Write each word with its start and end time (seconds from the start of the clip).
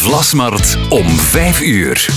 Vlasmarkt 0.00 0.78
om 0.88 1.06
5 1.08 1.60
uur. 1.62 2.08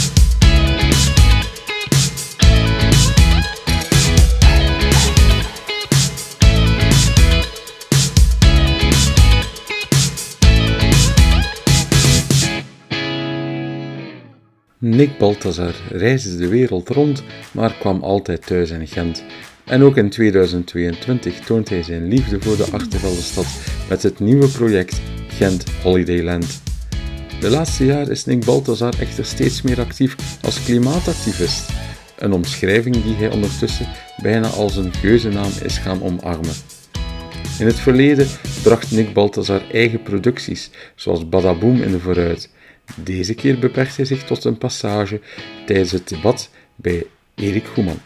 Nick 14.78 15.18
Balthazar 15.18 15.74
reisde 15.90 16.36
de 16.36 16.48
wereld 16.48 16.90
rond, 16.90 17.24
maar 17.52 17.74
kwam 17.74 18.02
altijd 18.02 18.46
thuis 18.48 18.70
in 18.70 18.88
Gent. 18.88 19.24
En 19.66 19.84
ook 19.84 19.98
in 19.98 20.10
2022 20.10 21.40
toont 21.40 21.70
hij 21.70 21.84
zijn 21.84 22.08
liefde 22.08 22.42
voor 22.42 22.58
de 22.58 22.68
Achterveldenstad 22.72 23.48
met 23.90 24.04
het 24.04 24.20
nieuwe 24.20 24.48
project 24.48 25.02
Gent 25.28 25.64
Holidayland. 25.82 26.72
De 27.44 27.50
laatste 27.50 27.86
jaar 27.86 28.10
is 28.10 28.26
Nick 28.26 28.46
Balthazar 28.46 28.94
echter 29.00 29.26
steeds 29.26 29.62
meer 29.62 29.80
actief 29.80 30.16
als 30.42 30.64
klimaatactivist, 30.64 31.70
een 32.18 32.34
omschrijving 32.34 33.04
die 33.04 33.16
hij 33.16 33.32
ondertussen 33.32 33.88
bijna 34.22 34.48
als 34.48 34.76
een 34.76 34.94
geuzennaam 34.94 35.52
is 35.64 35.78
gaan 35.78 36.04
omarmen. 36.04 36.54
In 37.60 37.66
het 37.66 37.80
verleden 37.80 38.28
bracht 38.62 38.92
Nick 38.92 39.14
Balthazar 39.14 39.62
eigen 39.72 40.04
producties, 40.04 40.70
zoals 40.96 41.30
Badaboom 41.30 41.82
in 41.82 41.92
de 41.92 42.00
vooruit. 42.00 42.50
Deze 42.96 43.34
keer 43.34 43.60
beperkt 43.60 43.96
hij 43.96 44.06
zich 44.06 44.24
tot 44.24 44.44
een 44.44 44.58
passage 44.58 45.22
tijdens 45.66 45.92
het 45.92 46.08
debat 46.08 46.50
bij 46.76 47.06
Erik 47.36 47.66
Goeman. 47.74 48.00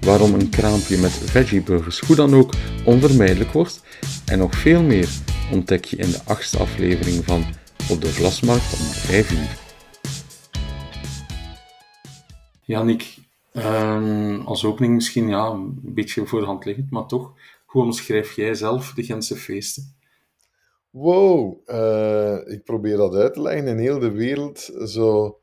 Waarom 0.00 0.34
een 0.34 0.48
kraampje 0.48 0.96
met 0.98 1.12
veggieburgers 1.24 1.98
hoe 1.98 2.16
dan 2.16 2.34
ook 2.34 2.54
onvermijdelijk 2.84 3.52
wordt 3.52 3.82
en 4.24 4.38
nog 4.38 4.54
veel 4.54 4.82
meer 4.82 5.08
ontdek 5.52 5.84
je 5.84 5.96
in 5.96 6.10
de 6.10 6.20
achtste 6.24 6.58
aflevering 6.58 7.24
van 7.24 7.44
Op 7.90 8.00
de 8.00 8.08
Vlasmarkt 8.08 8.72
om 8.72 8.78
5 8.78 9.30
uur. 9.30 9.58
Janik, 12.62 13.18
ehm, 13.52 14.40
als 14.40 14.64
opening 14.64 14.94
misschien 14.94 15.28
ja, 15.28 15.46
een 15.46 15.80
beetje 15.82 16.26
voor 16.26 16.40
de 16.40 16.46
hand 16.46 16.64
liggend, 16.64 16.90
maar 16.90 17.06
toch, 17.06 17.32
hoe 17.66 17.82
omschrijf 17.82 18.36
jij 18.36 18.54
zelf 18.54 18.92
de 18.92 19.02
Gentse 19.02 19.36
feesten? 19.36 19.96
Wow, 20.90 21.60
eh, 21.64 22.38
ik 22.46 22.64
probeer 22.64 22.96
dat 22.96 23.14
uit 23.14 23.32
te 23.32 23.42
leggen 23.42 23.66
in 23.66 23.78
heel 23.78 23.98
de 23.98 24.10
wereld. 24.10 24.70
Zo 24.84 25.38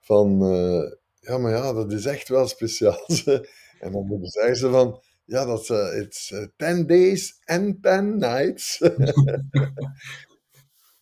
van, 0.00 0.42
eh, 0.42 0.92
ja, 1.20 1.38
maar 1.38 1.52
ja, 1.52 1.72
dat 1.72 1.92
is 1.92 2.04
echt 2.04 2.28
wel 2.28 2.46
speciaal. 2.46 3.06
en 3.80 3.92
dan 3.92 4.18
zeggen 4.20 4.56
ze 4.56 4.70
van, 4.70 5.02
ja, 5.24 5.44
dat 5.44 5.60
is 5.60 5.68
uh, 5.68 6.00
it's 6.00 6.34
10 6.56 6.86
days 6.86 7.40
and 7.44 7.82
10 7.82 8.18
nights. 8.18 8.78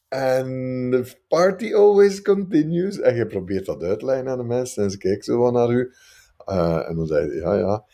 En 0.08 0.46
the 0.90 1.16
party 1.28 1.74
always 1.74 2.22
continues. 2.22 3.00
En 3.00 3.14
je 3.14 3.26
probeert 3.26 3.66
dat 3.66 3.82
uit 3.82 3.98
te 3.98 4.04
leggen 4.04 4.28
aan 4.28 4.38
de 4.38 4.44
mensen 4.44 4.82
en 4.82 4.90
ze 4.90 4.98
kijken 4.98 5.24
zo 5.24 5.42
van 5.42 5.52
naar 5.52 5.70
u. 5.70 5.92
en 6.86 6.96
dan 6.96 7.06
zei 7.06 7.26
je, 7.26 7.34
ja, 7.34 7.54
ja 7.54 7.84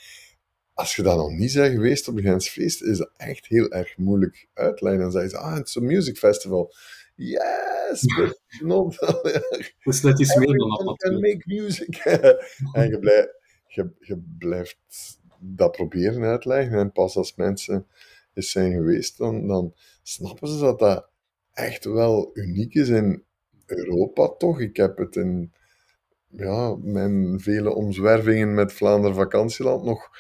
als 0.75 0.97
je 0.97 1.03
dat 1.03 1.17
nog 1.17 1.31
niet 1.31 1.55
bent 1.55 1.73
geweest 1.73 2.09
op 2.09 2.17
een 2.17 2.23
Gens 2.23 2.48
feest, 2.48 2.83
is 2.83 2.98
dat 2.98 3.11
echt 3.17 3.47
heel 3.47 3.70
erg 3.70 3.97
moeilijk 3.97 4.48
uit 4.55 4.77
te 4.77 4.85
leggen. 4.85 5.03
Dan 5.03 5.12
zeggen 5.12 5.31
ze, 5.31 5.39
ah, 5.39 5.55
het 5.55 5.69
is 5.69 5.75
een 5.75 5.87
music 5.87 6.19
festival. 6.19 6.75
Yes, 7.15 8.01
but 8.17 8.41
not... 8.61 9.01
Het 9.01 10.20
is 10.20 10.37
meer 10.37 10.57
dan 10.57 10.85
dat 10.85 10.97
can 10.97 11.20
make 11.20 11.42
music. 11.45 11.97
en 12.73 12.89
je, 12.89 12.98
blijft, 12.98 13.29
je, 13.67 13.91
je 13.98 14.23
blijft 14.39 14.79
dat 15.39 15.73
proberen 15.73 16.23
uit 16.23 16.42
te 16.42 16.48
leggen. 16.48 16.79
En 16.79 16.92
pas 16.92 17.17
als 17.17 17.35
mensen 17.35 17.87
eens 18.35 18.51
zijn 18.51 18.73
geweest, 18.73 19.19
dan, 19.19 19.47
dan 19.47 19.75
snappen 20.03 20.48
ze 20.48 20.59
dat 20.59 20.79
dat 20.79 21.09
echt 21.55 21.84
wel 21.84 22.30
uniek 22.34 22.74
is 22.74 22.88
in 22.88 23.24
Europa, 23.66 24.28
toch? 24.28 24.60
Ik 24.60 24.77
heb 24.77 24.97
het 24.97 25.16
in 25.16 25.52
ja, 26.28 26.77
mijn 26.77 27.41
vele 27.41 27.74
omzwervingen 27.74 28.55
met 28.55 28.72
Vlaanderen 28.72 29.16
Vakantieland 29.16 29.84
nog 29.84 30.11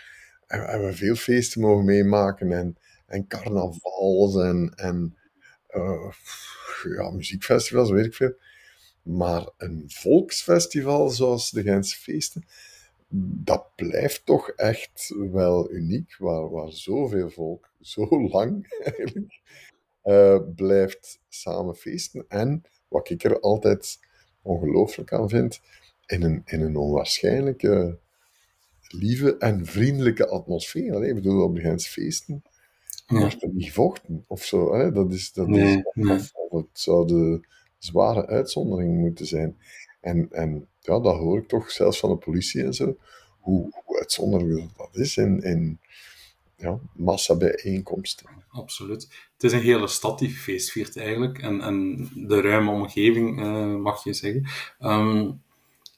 hebben 0.46 0.88
we 0.88 0.96
veel 0.96 1.14
feesten 1.14 1.60
mogen 1.60 1.84
meemaken 1.84 2.52
en, 2.52 2.76
en 3.06 3.26
carnavals 3.26 4.36
en, 4.36 4.72
en 4.76 5.16
uh, 5.70 6.12
ja, 6.96 7.10
muziekfestivals, 7.10 7.90
weet 7.90 8.06
ik 8.06 8.14
veel. 8.14 8.34
Maar 9.02 9.48
een 9.56 9.84
volksfestival 9.86 11.08
zoals 11.08 11.50
de 11.50 11.62
Gentse 11.62 11.96
feesten, 11.96 12.44
dat 13.44 13.74
blijft 13.76 14.26
toch 14.26 14.48
echt 14.48 15.14
wel 15.32 15.72
uniek, 15.72 16.16
waar, 16.18 16.50
waar 16.50 16.72
zoveel 16.72 17.30
volk 17.30 17.68
zo 17.80 18.28
lang 18.28 18.66
eigenlijk 18.96 19.40
uh, 20.04 20.38
blijft 20.54 21.20
samen 21.28 21.74
feesten. 21.74 22.24
En 22.28 22.62
wat 22.88 23.10
ik 23.10 23.24
er 23.24 23.40
altijd 23.40 23.98
ongelooflijk 24.42 25.12
aan 25.12 25.28
vind, 25.28 25.60
in 26.06 26.22
een, 26.22 26.42
in 26.44 26.60
een 26.60 26.76
onwaarschijnlijke 26.76 27.98
lieve 28.88 29.36
en 29.36 29.66
vriendelijke 29.66 30.28
atmosfeer. 30.28 30.94
Hè? 30.94 31.06
Ik 31.06 31.14
bedoel, 31.14 31.42
op 31.42 31.54
de 31.54 31.60
Gentse 31.60 31.90
feesten 31.90 32.42
ja. 33.06 33.18
wordt 33.18 33.42
er 33.42 33.48
niet 33.52 33.66
gevochten 33.66 34.24
of 34.26 34.44
zo. 34.44 34.90
Dat 34.90 35.12
is, 35.12 35.32
dat 35.32 35.48
is, 35.48 35.82
het 36.48 36.68
zou 36.72 37.06
de 37.06 37.46
zware 37.78 38.26
uitzondering 38.26 38.98
moeten 39.00 39.26
zijn. 39.26 39.56
En, 40.00 40.28
en 40.30 40.68
ja, 40.80 41.00
dat 41.00 41.16
hoor 41.16 41.38
ik 41.38 41.48
toch 41.48 41.70
zelfs 41.70 41.98
van 41.98 42.10
de 42.10 42.16
politie 42.16 42.64
en 42.64 42.74
zo, 42.74 42.96
hoe, 43.40 43.80
hoe 43.84 43.98
uitzonderlijk 43.98 44.76
dat 44.76 44.96
is 44.96 45.16
in, 45.16 45.42
in 45.42 45.80
ja, 46.56 46.78
massabijeenkomsten. 46.92 48.26
Absoluut. 48.48 49.02
Het 49.32 49.44
is 49.44 49.52
een 49.52 49.60
hele 49.60 49.88
stad 49.88 50.18
die 50.18 50.30
feest 50.30 50.70
viert 50.70 50.96
eigenlijk, 50.96 51.38
en, 51.38 51.60
en 51.60 52.08
de 52.14 52.40
ruime 52.40 52.70
omgeving, 52.70 53.40
uh, 53.40 53.76
mag 53.76 54.04
je 54.04 54.12
zeggen. 54.12 54.48
Um, 54.80 55.42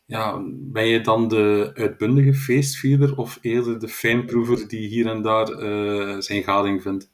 ja, 0.06 0.42
ben 0.54 0.86
je 0.86 1.00
dan 1.00 1.28
de 1.28 1.70
uitbundige 1.74 2.34
feestvierder 2.34 3.16
of 3.16 3.38
eerder 3.40 3.78
de 3.78 3.88
fijnproever 3.88 4.68
die 4.68 4.88
hier 4.88 5.06
en 5.06 5.22
daar 5.22 5.50
uh, 5.50 6.20
zijn 6.20 6.42
gading 6.42 6.82
vindt? 6.82 7.10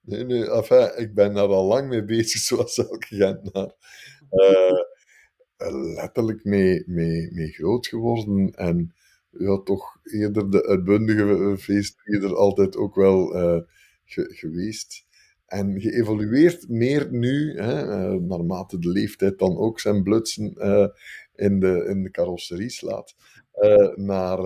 Nee, 0.00 0.24
nee, 0.24 0.50
enfin, 0.50 0.98
ik 0.98 1.14
ben 1.14 1.34
daar 1.34 1.48
al 1.48 1.66
lang 1.66 1.88
mee 1.88 2.04
bezig, 2.04 2.40
zoals 2.48 2.78
elke 2.78 3.06
Gentenaar. 3.06 3.72
Uh, 4.30 4.80
letterlijk 5.94 6.44
mee, 6.44 6.82
mee, 6.86 7.28
mee 7.32 7.52
groot 7.52 7.86
geworden 7.86 8.50
en 8.54 8.94
ja, 9.30 9.62
toch 9.62 9.98
eerder 10.02 10.50
de 10.50 10.66
uitbundige 10.66 11.56
feestvierder 11.58 12.36
altijd 12.36 12.76
ook 12.76 12.94
wel 12.94 13.26
ge 14.04 14.34
geweest. 14.34 15.08
En 15.46 15.80
geëvolueerd 15.80 16.68
meer 16.68 17.12
nu, 17.12 17.58
hè, 17.58 17.84
naarmate 18.20 18.78
de 18.78 18.88
leeftijd 18.88 19.38
dan 19.38 19.56
ook 19.56 19.80
zijn 19.80 20.02
blutsen 20.02 20.54
in 21.34 21.60
de, 21.60 21.86
in 21.88 22.02
de 22.02 22.10
carrosserie 22.10 22.70
slaat, 22.70 23.14
naar, 23.94 24.38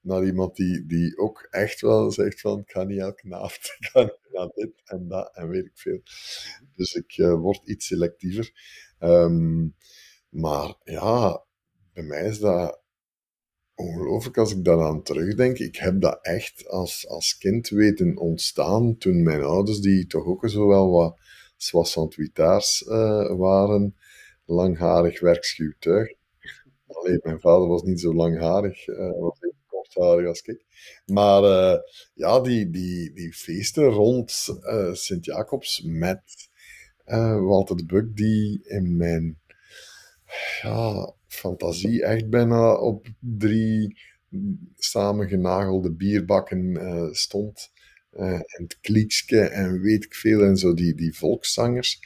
naar 0.00 0.24
iemand 0.24 0.56
die, 0.56 0.86
die 0.86 1.18
ook 1.18 1.46
echt 1.50 1.80
wel 1.80 2.10
zegt 2.10 2.40
van, 2.40 2.58
ik 2.58 2.70
ga 2.70 2.82
niet 2.82 2.98
elke 3.00 3.34
avond, 3.34 3.76
ik 3.94 4.18
ga 4.32 4.46
dit 4.46 4.72
en 4.84 5.08
dat 5.08 5.36
en 5.36 5.48
weet 5.48 5.64
ik 5.64 5.78
veel. 5.78 6.00
Dus 6.74 6.94
ik 6.94 7.14
word 7.16 7.68
iets 7.68 7.86
selectiever. 7.86 8.52
Um, 9.00 9.74
maar 10.28 10.74
ja, 10.84 11.44
bij 11.92 12.02
mij 12.02 12.26
is 12.26 12.38
dat 12.38 12.82
ongelooflijk 13.78 14.38
als 14.38 14.52
ik 14.52 14.64
daaraan 14.64 15.02
terugdenk. 15.02 15.58
Ik 15.58 15.76
heb 15.76 16.00
dat 16.00 16.18
echt 16.22 16.68
als, 16.68 17.08
als 17.08 17.38
kind 17.38 17.68
weten 17.68 18.16
ontstaan 18.16 18.96
toen 18.96 19.22
mijn 19.22 19.42
ouders, 19.42 19.80
die 19.80 20.06
toch 20.06 20.24
ook 20.24 20.48
zo 20.48 20.66
wel 20.66 20.90
wat 20.90 21.18
soissant-huitaars 21.56 22.82
uh, 22.82 23.36
waren, 23.36 23.96
langharig 24.44 25.20
werkschuw 25.20 25.72
tuig. 25.78 26.12
Alleen 26.86 27.20
mijn 27.22 27.40
vader 27.40 27.68
was 27.68 27.82
niet 27.82 28.00
zo 28.00 28.14
langharig, 28.14 28.86
uh, 28.86 28.96
was 28.96 29.38
even 29.40 29.64
kortharig 29.66 30.26
als 30.26 30.40
ik. 30.40 30.64
Maar 31.06 31.42
uh, 31.42 31.78
ja, 32.14 32.40
die, 32.40 32.70
die, 32.70 33.12
die 33.12 33.32
feesten 33.32 33.84
rond 33.84 34.48
Sint-Jacobs 34.92 35.82
met 35.84 36.48
Walter 37.40 37.76
de 37.76 37.86
Buk, 37.86 38.16
die 38.16 38.60
in 38.64 38.96
mijn 38.96 39.37
ja, 40.62 41.12
fantasie 41.26 42.04
echt 42.04 42.28
bijna 42.28 42.74
op 42.74 43.06
drie 43.20 43.98
samengenagelde 44.76 45.92
bierbakken 45.92 46.78
stond. 47.12 47.72
en 48.10 48.44
het 48.46 48.78
kliekske 48.80 49.40
en 49.40 49.80
weet 49.80 50.04
ik 50.04 50.14
veel 50.14 50.42
en 50.42 50.56
zo, 50.56 50.74
die, 50.74 50.94
die 50.94 51.16
volkszangers 51.16 52.00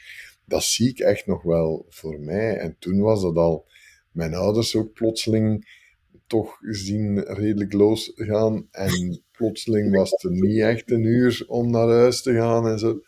dat 0.45 0.63
zie 0.63 0.89
ik 0.89 0.99
echt 0.99 1.25
nog 1.25 1.41
wel 1.41 1.85
voor 1.89 2.19
mij. 2.19 2.57
En 2.57 2.75
toen 2.79 2.99
was 2.99 3.21
dat 3.21 3.35
al 3.35 3.67
mijn 4.11 4.33
ouders 4.33 4.75
ook 4.75 4.93
plotseling 4.93 5.81
toch 6.27 6.57
zien 6.61 7.19
redelijk 7.19 7.73
losgaan. 7.73 8.67
En 8.71 9.23
plotseling 9.31 9.95
was 9.95 10.11
het 10.11 10.31
niet 10.31 10.59
echt 10.59 10.91
een 10.91 11.03
uur 11.03 11.43
om 11.47 11.71
naar 11.71 11.87
huis 11.87 12.21
te 12.21 12.33
gaan 12.33 12.67
en 12.67 12.79
zo. 12.79 13.01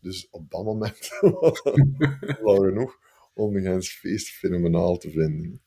Dus 0.00 0.28
op 0.30 0.50
dat 0.50 0.64
moment 0.64 1.08
was 1.40 1.60
het 1.62 2.40
wel 2.42 2.56
genoeg 2.56 2.98
om 3.34 3.56
een 3.56 3.82
feest 3.82 4.28
fenomenaal 4.28 4.96
te 4.96 5.10
vinden. 5.10 5.62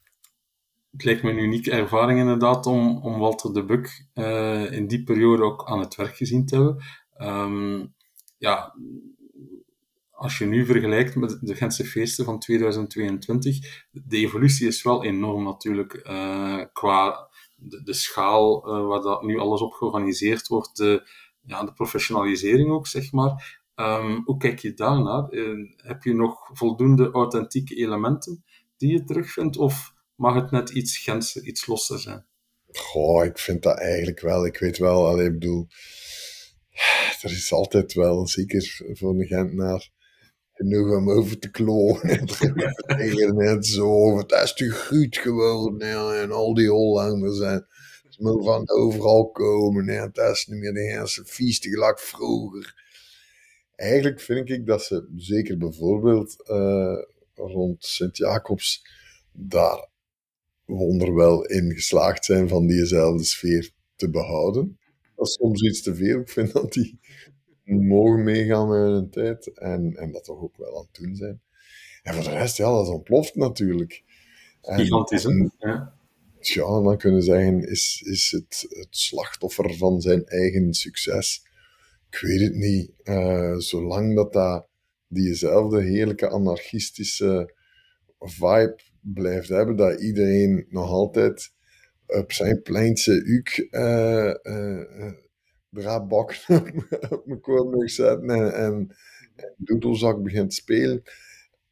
Het 0.91 1.03
lijkt 1.03 1.23
me 1.23 1.31
een 1.31 1.43
unieke 1.43 1.71
ervaring 1.71 2.19
inderdaad 2.19 2.65
om, 2.65 2.97
om 3.03 3.19
Walter 3.19 3.53
de 3.53 3.65
Buk 3.65 4.07
uh, 4.13 4.71
in 4.71 4.87
die 4.87 5.03
periode 5.03 5.43
ook 5.43 5.65
aan 5.65 5.79
het 5.79 5.95
werk 5.95 6.15
gezien 6.15 6.45
te 6.45 6.55
hebben. 6.55 6.83
Um, 7.17 7.93
ja, 8.37 8.75
als 10.11 10.37
je 10.37 10.45
nu 10.45 10.65
vergelijkt 10.65 11.15
met 11.15 11.37
de 11.41 11.55
Gentse 11.55 11.85
feesten 11.85 12.25
van 12.25 12.39
2022, 12.39 13.85
de 13.91 14.17
evolutie 14.17 14.67
is 14.67 14.83
wel 14.83 15.03
enorm 15.03 15.43
natuurlijk 15.43 16.03
uh, 16.07 16.61
qua 16.73 17.29
de, 17.55 17.83
de 17.83 17.93
schaal 17.93 18.67
uh, 18.67 18.87
waar 18.87 19.01
dat 19.01 19.23
nu 19.23 19.39
alles 19.39 19.61
op 19.61 19.73
georganiseerd 19.73 20.47
wordt, 20.47 20.77
de, 20.77 21.09
ja, 21.41 21.63
de 21.63 21.73
professionalisering 21.73 22.71
ook, 22.71 22.87
zeg 22.87 23.11
maar. 23.11 23.63
Um, 23.75 24.21
hoe 24.25 24.37
kijk 24.37 24.59
je 24.59 24.73
daarnaar? 24.73 25.33
Uh, 25.33 25.69
heb 25.75 26.03
je 26.03 26.13
nog 26.13 26.49
voldoende 26.53 27.11
authentieke 27.11 27.75
elementen 27.75 28.43
die 28.77 28.91
je 28.91 29.03
terugvindt, 29.03 29.57
of 29.57 29.93
mag 30.15 30.35
het 30.35 30.51
net 30.51 30.69
iets 30.69 30.97
Gentse, 30.97 31.45
iets 31.45 31.65
losser 31.65 31.99
zijn? 31.99 32.25
Goh, 32.71 33.25
ik 33.25 33.37
vind 33.37 33.63
dat 33.63 33.79
eigenlijk 33.79 34.19
wel. 34.19 34.45
Ik 34.45 34.57
weet 34.57 34.77
wel, 34.77 35.07
alleen, 35.07 35.25
ik 35.25 35.39
bedoel, 35.39 35.67
er 37.21 37.31
is 37.31 37.51
altijd 37.51 37.93
wel, 37.93 38.27
zeker 38.27 38.81
voor 38.93 39.09
een 39.09 39.25
Gentenaar, 39.25 39.89
genoeg 40.53 40.97
om 40.97 41.11
over 41.11 41.39
te 41.39 41.51
klonen 41.51 42.01
en 42.85 43.35
net 43.35 43.65
zo. 43.65 44.17
Het 44.17 44.31
is 44.31 44.53
te 44.53 44.69
goed 44.69 45.17
geworden 45.17 46.21
en 46.21 46.31
al 46.31 46.53
die 46.53 46.69
Hollanders 46.69 47.37
zijn. 47.37 47.65
Ze 48.09 48.23
mogen 48.23 48.43
van 48.43 48.69
overal 48.69 49.31
komen 49.31 49.89
en 49.89 50.01
het 50.01 50.17
is 50.17 50.45
niet 50.45 50.59
meer 50.59 50.73
de 50.73 50.79
hele 50.79 51.23
vies 51.25 51.67
vroeger. 51.95 52.84
Eigenlijk 53.75 54.21
vind 54.21 54.49
ik 54.49 54.65
dat 54.65 54.83
ze, 54.83 55.09
zeker 55.15 55.57
bijvoorbeeld 55.57 56.35
uh, 56.49 57.03
rond 57.33 57.85
Sint-Jacobs, 57.85 58.87
daar 59.31 59.89
wonderwel 60.65 61.45
in 61.45 61.71
geslaagd 61.71 62.25
zijn 62.25 62.47
van 62.47 62.67
diezelfde 62.67 63.23
sfeer 63.23 63.71
te 63.95 64.09
behouden. 64.09 64.79
Dat 65.15 65.27
is 65.27 65.33
soms 65.33 65.61
iets 65.61 65.81
te 65.81 65.95
veel. 65.95 66.19
Ik 66.19 66.29
vind 66.29 66.51
dat 66.51 66.73
die 66.73 66.99
mogen 67.63 68.23
meegaan 68.23 68.67
met 68.67 68.77
hun 68.77 69.09
tijd 69.09 69.47
en, 69.53 69.95
en 69.95 70.11
dat 70.11 70.23
toch 70.23 70.41
ook 70.41 70.57
wel 70.57 70.77
aan 70.77 70.87
het 70.91 71.03
doen 71.03 71.15
zijn. 71.15 71.41
En 72.03 72.13
voor 72.13 72.23
de 72.23 72.29
rest, 72.29 72.57
ja, 72.57 72.71
dat 72.71 72.87
ontploft 72.87 73.35
natuurlijk. 73.35 74.03
Gigantisch, 74.61 75.23
hè? 75.23 75.29
Ja. 75.57 75.93
Ja, 76.39 76.81
dan 76.81 76.97
kunnen 76.97 77.23
zeggen, 77.23 77.67
is, 77.67 78.03
is 78.05 78.31
het 78.31 78.65
het 78.69 78.87
slachtoffer 78.89 79.75
van 79.75 80.01
zijn 80.01 80.25
eigen 80.25 80.73
succes? 80.73 81.44
Ik 82.15 82.21
weet 82.21 82.39
het 82.39 82.55
niet. 82.55 82.91
Uh, 83.03 83.57
zolang 83.57 84.15
dat, 84.15 84.33
dat 84.33 84.67
diezelfde 85.07 85.81
heerlijke 85.81 86.29
anarchistische 86.29 87.53
vibe 88.19 88.79
blijft 89.01 89.49
hebben, 89.49 89.75
dat 89.75 90.01
iedereen 90.01 90.65
nog 90.69 90.89
altijd 90.89 91.51
op 92.07 92.31
zijn 92.31 92.61
pleintse 92.61 93.11
uk 93.25 93.67
uh, 93.71 94.33
op 97.17 97.25
mijn 97.25 97.41
koornug 97.41 97.89
zetten 97.89 98.29
en, 98.29 98.53
en, 98.53 98.95
en 99.35 99.53
doedelzak 99.57 100.23
begint 100.23 100.49
te 100.49 100.55
spelen, 100.55 101.03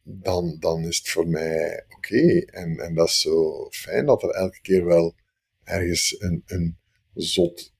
dan, 0.04 0.58
dan 0.60 0.82
is 0.82 0.98
het 0.98 1.10
voor 1.10 1.28
mij 1.28 1.86
oké. 1.90 2.40
En, 2.40 2.78
en 2.78 2.96
dat 2.96 3.08
is 3.08 3.22
zo 3.22 3.68
fijn 3.70 4.06
dat 4.06 4.24
er 4.24 4.30
elke 4.30 4.62
keer 4.62 4.86
wel 4.86 5.16
ergens 5.64 6.16
een, 6.20 6.44
een 6.46 6.78
zot 7.14 7.73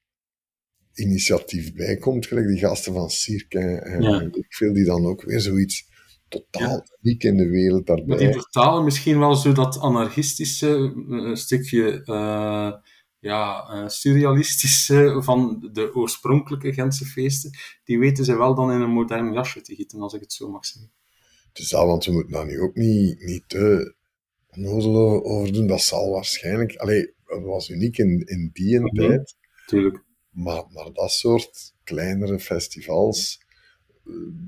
initiatief 0.94 1.74
bij 1.74 1.98
komt, 1.98 2.26
gelijk 2.26 2.48
die 2.48 2.58
gasten 2.58 2.94
van 2.94 3.10
Cirque 3.10 3.60
en, 3.60 4.02
ja. 4.02 4.22
ik 4.22 4.46
veel 4.50 4.74
die 4.74 4.86
dan 4.86 5.06
ook 5.06 5.24
weer 5.24 5.40
zoiets 5.40 5.92
totaal 6.28 6.86
ja. 7.02 7.16
in 7.18 7.38
de 7.38 7.50
wereld 7.50 7.86
daarbij. 7.86 8.06
Maar 8.06 8.18
die 8.18 8.32
vertalen 8.32 8.84
misschien 8.84 9.20
wel 9.20 9.36
zo 9.36 9.52
dat 9.52 9.80
anarchistische 9.80 10.94
uh, 11.10 11.36
stukje 11.36 12.02
uh, 12.06 12.74
ja, 13.20 13.74
uh, 13.74 13.88
surrealistische 13.88 15.22
van 15.24 15.70
de 15.72 15.96
oorspronkelijke 15.96 16.74
Gentse 16.74 17.06
feesten, 17.06 17.52
die 17.84 18.00
weten 18.00 18.26
ze 18.26 18.38
wel 18.38 18.56
dan 18.56 18.72
in 18.72 18.82
een 18.82 18.90
modern 18.90 19.34
jasje 19.34 19.62
te 19.62 19.76
gieten, 19.76 20.02
als 20.02 20.14
ik 20.14 20.22
het 20.22 20.34
zo 20.34 20.50
mag 20.50 20.66
zeggen. 20.66 20.92
Het 21.48 21.60
is 21.60 21.70
dat, 21.70 21.86
want 21.86 22.06
we 22.06 22.12
moeten 22.12 22.32
daar 22.32 22.46
nu 22.46 22.60
ook 22.60 22.76
niet, 22.76 23.26
niet 23.26 23.44
te 23.48 23.96
nozel 24.52 25.24
over 25.24 25.54
doen. 25.54 25.68
Dat 25.68 25.82
zal 25.82 26.12
waarschijnlijk... 26.12 26.76
Allee, 26.76 27.14
het 27.26 27.44
was 27.44 27.70
uniek 27.70 27.98
in, 27.98 28.22
in 28.26 28.50
die 28.54 28.80
mm 28.80 28.86
-hmm. 28.86 29.08
tijd. 29.08 29.36
Tuurlijk. 29.66 30.04
Maar, 30.34 30.64
maar 30.70 30.94
dat 30.94 31.12
soort 31.12 31.74
kleinere 31.84 32.40
festivals 32.40 33.42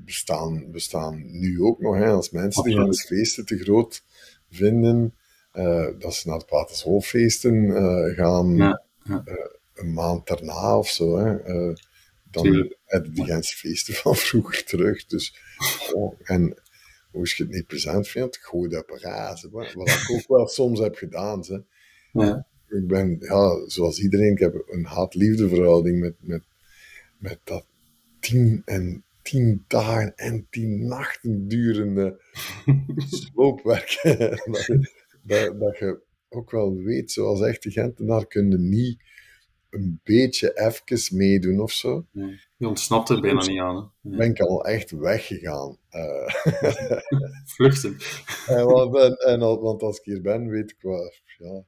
bestaan, 0.04 0.70
bestaan 0.70 1.38
nu 1.40 1.62
ook 1.62 1.80
nog. 1.80 1.94
Hè. 1.96 2.10
Als 2.10 2.30
mensen 2.30 2.62
die 2.62 2.84
de 2.84 2.94
feesten 2.94 3.46
te 3.46 3.58
groot 3.58 4.04
vinden, 4.50 5.14
uh, 5.52 5.88
dat 5.98 6.14
ze 6.14 6.28
naar 6.28 6.38
de 6.38 6.44
Patershoofdfeesten 6.44 7.54
uh, 7.54 8.16
gaan 8.16 8.56
ja, 8.56 8.82
ja. 9.02 9.22
Uh, 9.24 9.34
een 9.74 9.92
maand 9.92 10.26
daarna 10.26 10.78
of 10.78 10.88
zo. 10.88 11.18
Hè. 11.18 11.36
dan 12.30 12.74
hebben 12.84 13.14
die 13.14 13.24
Gentse 13.24 13.56
feesten 13.56 13.94
van 14.02 14.16
vroeger 14.16 14.64
terug. 14.64 15.06
Dus, 15.06 15.38
oh, 15.92 16.14
en 16.22 16.62
hoe 17.10 17.32
je 17.36 17.42
het 17.42 17.52
niet 17.52 17.66
present 17.66 18.08
vindt, 18.08 18.38
gooi 18.38 18.68
dat 18.68 18.90
op 18.90 18.98
razen. 18.98 19.50
Wat, 19.50 19.66
ik 19.66 20.10
ook 20.12 20.28
wel 20.28 20.46
soms 20.46 20.78
heb 20.78 20.94
gedaan. 20.94 21.44
Hè. 21.46 21.58
Ja. 22.24 22.46
Ik 22.68 22.86
ben, 22.86 23.16
ja, 23.20 23.68
zoals 23.68 24.00
iedereen, 24.00 24.32
ik 24.32 24.38
heb 24.38 24.64
een 24.66 24.84
haat-liefde 24.84 25.48
verhouding 25.48 26.00
met, 26.00 26.14
met, 26.20 26.42
met 27.18 27.38
dat 27.44 27.66
tien 28.20 28.62
en 28.64 29.04
tien 29.22 29.64
dagen 29.66 30.16
en 30.16 30.46
tien 30.50 30.86
nachten 30.86 31.48
durende 31.48 32.20
sloopwerk. 32.96 34.00
dat, 34.02 34.66
dat, 35.22 35.60
dat, 35.60 35.78
je 35.78 36.00
ook 36.28 36.50
wel 36.50 36.74
weet, 36.74 37.12
zoals 37.12 37.40
echte 37.40 37.70
Gentenaar, 37.70 38.26
kun 38.26 38.50
je 38.50 38.58
niet 38.58 38.98
een 39.70 40.00
beetje 40.04 40.58
even 40.58 41.16
meedoen 41.16 41.60
of 41.60 41.72
zo. 41.72 42.06
Nee, 42.10 42.40
je 42.56 42.68
ontsnapt 42.68 43.08
er 43.08 43.20
bijna 43.20 43.46
niet 43.46 43.60
aan. 43.60 43.92
Nee. 44.00 44.16
Ben 44.16 44.30
ik 44.30 44.40
al 44.40 44.64
echt 44.64 44.90
weggegaan. 44.90 45.78
Uh, 45.90 46.28
Vluchten. 47.54 47.96
en, 48.46 48.66
want, 48.66 48.96
en, 48.96 49.16
en, 49.16 49.38
want 49.38 49.82
als 49.82 49.98
ik 49.98 50.04
hier 50.04 50.20
ben, 50.20 50.48
weet 50.48 50.70
ik 50.70 50.76
wel, 50.80 51.12
ja, 51.38 51.64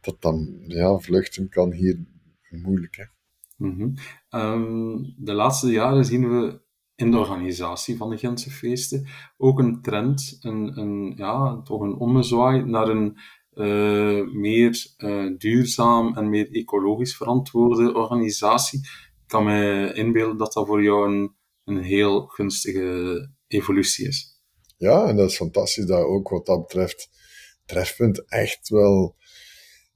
dat 0.00 0.22
dan, 0.22 0.64
ja, 0.66 0.98
vluchten 0.98 1.48
kan 1.48 1.72
hier 1.72 2.04
moeilijk, 2.50 2.96
hè. 2.96 3.04
Mm 3.56 3.76
-hmm. 3.76 3.94
um, 4.40 5.14
de 5.16 5.32
laatste 5.32 5.70
jaren 5.70 6.04
zien 6.04 6.28
we 6.28 6.60
in 6.94 7.10
de 7.10 7.18
organisatie 7.18 7.96
van 7.96 8.10
de 8.10 8.16
Gentse 8.16 8.50
feesten 8.50 9.06
ook 9.36 9.58
een 9.58 9.82
trend, 9.82 10.38
een, 10.40 10.78
een, 10.78 11.12
ja, 11.16 11.60
toch 11.62 11.80
een 11.80 11.94
ommezwaai 11.94 12.64
naar 12.64 12.88
een 12.88 13.18
uh, 13.54 14.32
meer 14.32 14.94
uh, 14.98 15.36
duurzaam 15.38 16.16
en 16.16 16.28
meer 16.28 16.50
ecologisch 16.50 17.16
verantwoorde 17.16 17.94
organisatie. 17.94 18.78
Ik 18.78 19.26
kan 19.26 19.44
me 19.44 19.92
inbeelden 19.94 20.36
dat 20.36 20.52
dat 20.52 20.66
voor 20.66 20.82
jou 20.82 21.08
een, 21.08 21.34
een 21.64 21.82
heel 21.82 22.26
gunstige 22.26 23.30
evolutie 23.46 24.06
is. 24.06 24.42
Ja, 24.76 25.06
en 25.06 25.16
dat 25.16 25.30
is 25.30 25.36
fantastisch 25.36 25.86
dat 25.86 26.04
ook 26.04 26.28
wat 26.28 26.46
dat 26.46 26.60
betreft 26.60 27.08
Trefpunt 27.64 28.28
echt 28.28 28.68
wel 28.68 29.16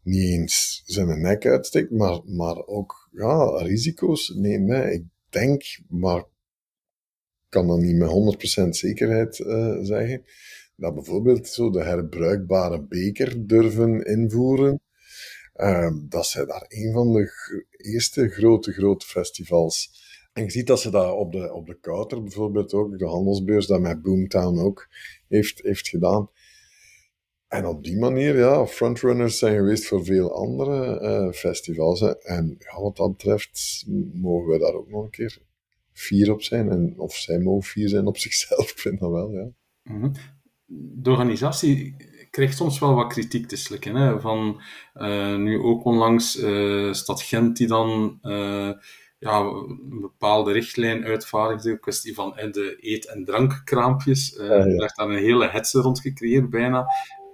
niet 0.02 0.30
eens 0.30 0.82
zijn 0.84 1.20
nek 1.20 1.46
uitsteekt, 1.46 1.90
maar, 1.90 2.20
maar 2.24 2.66
ook 2.66 3.08
ja, 3.12 3.44
risico's 3.56 4.32
neemt. 4.36 4.92
Ik 4.92 5.04
denk, 5.28 5.62
maar 5.88 6.24
kan 7.48 7.66
dat 7.66 7.78
niet 7.78 7.96
met 7.96 8.66
100% 8.66 8.68
zekerheid 8.68 9.38
uh, 9.38 9.78
zeggen, 9.82 10.24
dat 10.76 10.94
bijvoorbeeld 10.94 11.48
zo 11.48 11.70
de 11.70 11.82
herbruikbare 11.82 12.82
beker 12.82 13.46
durven 13.46 14.04
invoeren. 14.04 14.80
Uh, 15.56 15.90
dat 16.08 16.26
zij 16.26 16.44
daar 16.44 16.64
een 16.68 16.92
van 16.92 17.12
de 17.12 17.32
eerste 17.76 18.28
grote, 18.28 18.72
grote 18.72 19.06
festivals. 19.06 20.00
En 20.32 20.44
je 20.44 20.50
ziet 20.50 20.66
dat 20.66 20.80
ze 20.80 20.90
dat 20.90 21.14
op 21.14 21.32
de, 21.32 21.52
op 21.52 21.66
de 21.66 21.78
Kouter 21.80 22.22
bijvoorbeeld 22.22 22.72
ook, 22.72 22.98
de 22.98 23.06
handelsbeurs, 23.06 23.66
dat 23.66 23.80
met 23.80 24.02
Boomtown 24.02 24.58
ook 24.58 24.88
heeft, 25.28 25.62
heeft 25.62 25.88
gedaan. 25.88 26.30
En 27.52 27.66
op 27.66 27.84
die 27.84 27.98
manier, 27.98 28.36
ja, 28.36 28.66
frontrunners 28.66 29.38
zijn 29.38 29.56
geweest 29.56 29.86
voor 29.86 30.04
veel 30.04 30.34
andere 30.34 31.00
uh, 31.00 31.32
festivals. 31.32 32.00
Hè. 32.00 32.18
En 32.18 32.56
ja, 32.58 32.80
wat 32.80 32.96
dat 32.96 33.10
betreft 33.10 33.84
mogen 34.12 34.52
we 34.52 34.58
daar 34.58 34.74
ook 34.74 34.88
nog 34.88 35.04
een 35.04 35.10
keer 35.10 35.38
fier 35.92 36.32
op 36.32 36.42
zijn. 36.42 36.70
En 36.70 36.94
of 36.96 37.14
zij 37.14 37.38
mogen 37.38 37.62
fier 37.62 37.88
zijn 37.88 38.06
op 38.06 38.16
zichzelf, 38.26 38.70
ik 38.70 38.78
vind 38.78 39.00
dat 39.00 39.10
wel, 39.10 39.30
ja. 39.30 39.48
Mm 39.82 40.00
-hmm. 40.00 40.12
De 41.02 41.10
organisatie 41.10 41.96
krijgt 42.30 42.56
soms 42.56 42.78
wel 42.78 42.94
wat 42.94 43.12
kritiek 43.12 43.48
te 43.48 43.56
slikken. 43.56 43.94
Hè? 43.94 44.20
Van 44.20 44.62
uh, 44.94 45.36
nu 45.36 45.58
ook 45.58 45.84
onlangs 45.84 46.38
uh, 46.38 46.92
Stad 46.92 47.22
Gent 47.22 47.56
die 47.56 47.66
dan 47.66 48.18
ja, 49.18 49.38
een 49.40 50.00
bepaalde 50.00 50.52
richtlijn 50.52 51.04
uitvaardigde, 51.04 51.70
een 51.70 51.80
kwestie 51.80 52.14
van 52.14 52.32
de 52.50 52.76
eet- 52.80 53.06
en 53.06 53.24
drankkraampjes. 53.24 54.32
Uh, 54.32 54.46
ja, 54.46 54.54
ja. 54.54 54.64
Er 54.64 54.76
werd 54.76 54.96
daar 54.96 55.08
een 55.08 55.22
hele 55.22 55.48
hetze 55.48 55.80
rond 55.80 56.00
gecreëerd 56.00 56.50
bijna. 56.50 56.86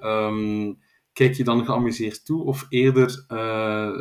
Um, 0.03 0.79
kijk 1.13 1.35
je 1.35 1.45
dan 1.45 1.65
geamuseerd 1.65 2.25
toe 2.25 2.45
of 2.45 2.67
eerder 2.69 3.25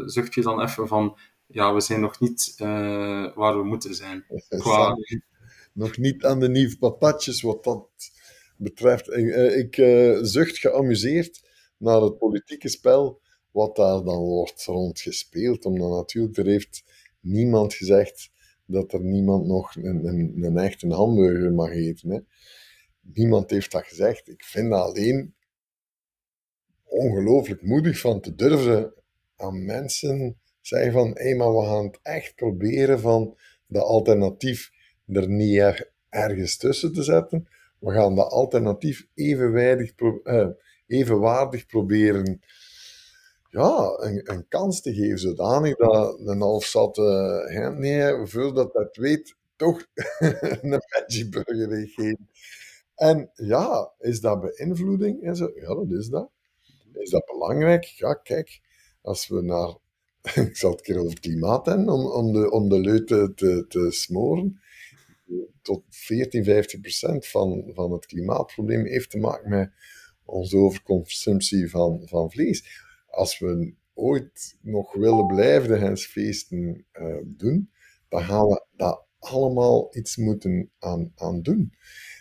zucht 0.05 0.33
je 0.33 0.41
dan 0.41 0.61
even 0.61 0.87
van 0.87 1.17
ja, 1.47 1.73
we 1.73 1.81
zijn 1.81 1.99
nog 1.99 2.19
niet 2.19 2.55
uh, 2.61 3.35
waar 3.35 3.57
we 3.57 3.63
moeten 3.63 3.95
zijn. 3.95 4.25
Qua... 4.47 4.95
nog 5.73 5.97
niet 5.97 6.25
aan 6.25 6.39
de 6.39 6.49
nieuwe 6.49 6.77
papatjes 6.77 7.41
wat 7.41 7.63
dat 7.63 7.87
betreft. 8.57 9.09
Ik 9.57 9.77
uh, 9.77 10.17
zucht 10.21 10.57
geamuseerd 10.57 11.49
naar 11.77 12.01
het 12.01 12.17
politieke 12.17 12.69
spel 12.69 13.21
wat 13.51 13.75
daar 13.75 14.03
dan 14.03 14.19
wordt 14.19 14.63
rondgespeeld. 14.65 15.65
Omdat 15.65 15.89
natuurlijk, 15.89 16.37
er 16.37 16.45
heeft 16.45 16.83
niemand 17.19 17.73
gezegd 17.73 18.31
dat 18.65 18.93
er 18.93 19.03
niemand 19.03 19.45
nog 19.45 19.75
een, 19.75 20.05
een, 20.05 20.43
een 20.43 20.57
echte 20.57 20.87
hamburger 20.87 21.53
mag 21.53 21.71
eten. 21.71 22.09
Hè. 22.09 22.19
Niemand 23.01 23.49
heeft 23.49 23.71
dat 23.71 23.85
gezegd. 23.85 24.29
Ik 24.29 24.43
vind 24.43 24.73
alleen 24.73 25.35
ongelooflijk 26.97 27.61
moedig 27.61 27.99
van 27.99 28.21
te 28.21 28.35
durven 28.35 28.93
aan 29.35 29.65
mensen 29.65 30.37
zeggen 30.61 30.91
van, 30.91 31.11
hé, 31.13 31.35
maar 31.35 31.55
we 31.55 31.65
gaan 31.65 31.85
het 31.85 31.99
echt 32.03 32.35
proberen 32.35 32.99
van 32.99 33.37
dat 33.67 33.83
alternatief 33.83 34.71
er 35.07 35.29
niet 35.29 35.91
ergens 36.09 36.57
tussen 36.57 36.93
te 36.93 37.03
zetten. 37.03 37.47
We 37.79 37.91
gaan 37.91 38.15
dat 38.15 38.31
alternatief 38.31 39.07
evenwijdig, 39.13 39.93
eh, 40.23 40.47
evenwaardig 40.87 41.65
proberen 41.65 42.41
ja, 43.49 43.97
een, 44.23 44.45
kans 44.47 44.81
te 44.81 44.93
geven, 44.93 45.19
zodanig 45.19 45.75
dat 45.75 46.19
een 46.19 46.41
halfzatte 46.41 47.01
uh, 47.51 47.77
nee, 47.77 48.27
voordat 48.27 48.73
dat 48.73 48.95
weet, 48.95 49.35
toch 49.55 49.85
een 50.61 50.81
veggie 50.85 51.29
burger 51.29 51.71
heeft 51.71 52.17
En 52.95 53.29
ja, 53.33 53.91
is 53.99 54.19
dat 54.19 54.41
beïnvloeding? 54.41 55.23
En 55.23 55.35
zo? 55.35 55.51
Ja, 55.55 55.67
dat 55.67 55.91
is 55.91 56.07
dat. 56.07 56.29
Is 56.99 57.09
dat 57.09 57.25
belangrijk? 57.25 57.83
Ja, 57.83 58.13
kijk, 58.13 58.61
als 59.01 59.27
we 59.27 59.41
naar, 59.41 59.77
ik 60.47 60.57
zal 60.57 60.71
het 60.71 60.81
keer 60.81 60.99
over 60.99 61.19
klimaat 61.19 61.65
hebben, 61.65 61.89
om, 61.89 62.05
om, 62.05 62.33
de, 62.33 62.51
om 62.51 62.69
de 62.69 62.79
leuten 62.79 63.35
te, 63.35 63.65
te 63.67 63.91
smoren, 63.91 64.61
tot 65.61 65.83
14, 65.89 66.43
15 66.43 66.81
procent 66.81 67.27
van, 67.27 67.71
van 67.73 67.91
het 67.91 68.05
klimaatprobleem 68.05 68.85
heeft 68.85 69.09
te 69.09 69.17
maken 69.17 69.49
met 69.49 69.71
onze 70.25 70.57
overconsumptie 70.57 71.69
van, 71.69 72.01
van 72.05 72.31
vlees. 72.31 72.83
Als 73.07 73.39
we 73.39 73.73
ooit 73.93 74.57
nog 74.61 74.93
willen 74.93 75.27
blijven 75.27 75.69
de 75.69 75.77
hensfeesten 75.77 76.85
uh, 76.93 77.17
doen, 77.25 77.71
dan 78.09 78.23
gaan 78.23 78.47
we 78.47 78.65
daar 78.75 79.05
allemaal 79.19 79.97
iets 79.97 80.17
moeten 80.17 80.71
aan, 80.79 81.11
aan 81.15 81.41
doen. 81.41 81.73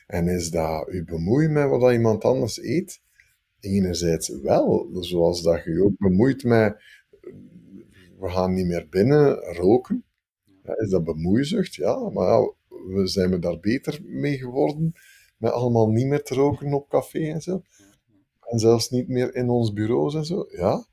En 0.06 0.28
is 0.28 0.50
dat 0.50 0.88
u 0.88 1.04
bemoeien 1.04 1.52
met 1.52 1.68
wat 1.68 1.92
iemand 1.92 2.25
anders 2.25 2.62
eet? 2.62 3.02
Enerzijds 3.66 4.28
wel, 4.28 4.88
zoals 4.92 5.42
dat 5.42 5.64
je 5.64 5.82
ook 5.85 5.99
bemoeit 5.99 6.44
met 6.44 6.76
we 8.18 8.28
gaan 8.28 8.54
niet 8.54 8.66
meer 8.66 8.88
binnen 8.88 9.35
roken. 9.35 10.04
Ja, 10.62 10.76
is 10.76 10.90
dat 10.90 11.04
bemoeizucht? 11.04 11.75
Ja, 11.75 12.08
maar 12.11 12.52
we 12.68 13.02
zijn 13.04 13.30
we 13.30 13.38
daar 13.38 13.61
beter 13.61 14.00
mee 14.02 14.38
geworden. 14.38 14.92
Met 15.37 15.52
allemaal 15.52 15.88
niet 15.88 16.06
meer 16.06 16.23
te 16.23 16.35
roken 16.35 16.73
op 16.73 16.88
café 16.88 17.32
en 17.32 17.40
zo. 17.40 17.62
En 18.40 18.58
zelfs 18.58 18.90
niet 18.90 19.08
meer 19.08 19.35
in 19.35 19.49
ons 19.49 19.73
bureaus 19.73 20.14
en 20.14 20.25
zo. 20.25 20.46
Ja. 20.50 20.87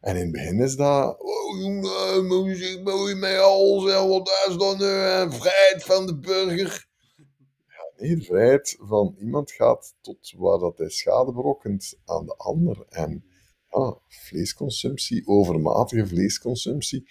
En 0.00 0.16
in 0.16 0.22
het 0.22 0.32
begin 0.32 0.60
is 0.60 0.76
dat. 0.76 1.20
Oh 1.20 2.44
muziek, 2.44 2.82
mooi 2.84 3.14
met 3.14 3.38
alles. 3.38 3.92
En 3.92 4.08
wat 4.08 4.30
is 4.48 4.56
dan 4.56 4.78
nu? 4.78 5.36
vrijheid 5.38 5.84
van 5.84 6.06
de 6.06 6.18
burger. 6.18 6.90
De 8.02 8.22
vrijheid 8.22 8.76
van 8.80 9.14
iemand 9.18 9.52
gaat 9.52 9.94
tot 10.00 10.32
waar 10.36 10.58
dat 10.58 10.78
hij 10.78 10.88
schade 10.88 11.32
berokkent 11.32 11.98
aan 12.04 12.26
de 12.26 12.36
ander. 12.36 12.86
En 12.88 13.24
ja, 13.68 13.98
vleesconsumptie, 14.08 15.26
overmatige 15.26 16.06
vleesconsumptie 16.06 17.08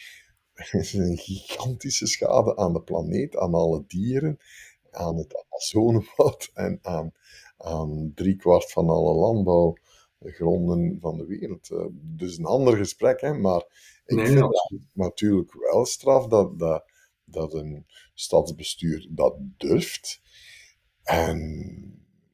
is 0.72 0.94
een 0.94 1.18
gigantische 1.18 2.08
schade 2.08 2.56
aan 2.56 2.74
de 2.74 2.82
planeet, 2.82 3.38
aan 3.38 3.54
alle 3.54 3.84
dieren, 3.88 4.38
aan 4.90 5.18
het 5.18 5.46
Amazonewoud 5.46 6.50
en 6.54 6.80
aan, 6.82 7.12
aan 7.58 8.12
driekwart 8.16 8.72
van 8.72 8.90
alle 8.90 9.14
landbouwgronden 9.14 10.98
van 11.00 11.18
de 11.18 11.26
wereld. 11.26 11.70
Eh, 11.70 11.86
dus 11.92 12.38
een 12.38 12.46
ander 12.46 12.78
gesprek, 12.78 13.22
hè, 13.22 13.34
maar 13.34 13.64
ik 14.06 14.20
vind 14.20 14.40
het 14.40 14.90
natuurlijk 14.94 15.54
wel 15.72 15.86
straf 15.86 16.28
dat, 16.28 16.60
dat, 16.60 16.86
dat 17.24 17.54
een 17.54 17.86
stadsbestuur 18.14 19.08
dat 19.10 19.36
durft. 19.58 20.22
En 21.04 21.76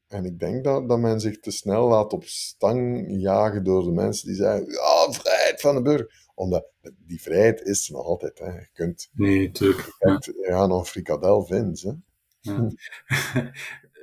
en 0.07 0.25
ik 0.25 0.39
denk 0.39 0.63
dat, 0.63 0.89
dat 0.89 1.00
men 1.00 1.19
zich 1.19 1.39
te 1.39 1.51
snel 1.51 1.88
laat 1.88 2.13
op 2.13 2.24
stang 2.24 3.05
jagen 3.21 3.63
door 3.63 3.83
de 3.83 3.91
mensen 3.91 4.27
die 4.27 4.36
zeggen: 4.36 4.71
ja, 4.71 5.12
vrijheid 5.12 5.62
van 5.62 5.75
de 5.75 5.81
burger 5.81 6.25
omdat 6.38 6.65
die 6.97 7.21
vrijheid 7.21 7.62
is 7.62 7.89
nog 7.89 8.05
altijd. 8.05 8.39
Hè. 8.39 8.51
Je 8.51 8.69
kunt, 8.74 9.09
nee, 9.13 9.47
natuurlijk. 9.47 9.79
Je 9.79 9.93
kunt 9.97 10.31
ja. 10.47 10.65
nog 10.65 10.89
frikadel 10.89 11.45
vinden. 11.45 12.03
Ja. 12.39 12.71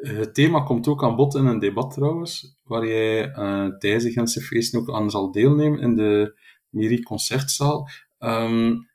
Het 0.00 0.34
thema 0.34 0.60
komt 0.60 0.88
ook 0.88 1.02
aan 1.02 1.16
bod 1.16 1.34
in 1.34 1.46
een 1.46 1.58
debat 1.58 1.92
trouwens, 1.92 2.58
waar 2.62 2.86
jij 2.86 3.28
uh, 3.28 3.76
tijdens 3.78 4.04
de 4.04 4.10
Gentse 4.10 4.40
feesten 4.40 4.80
ook 4.80 4.94
aan 4.94 5.10
zal 5.10 5.30
deelnemen 5.30 5.80
in 5.80 5.96
de 5.96 6.38
Miri 6.68 7.02
Concertzaal. 7.02 7.88
Um, 8.18 8.88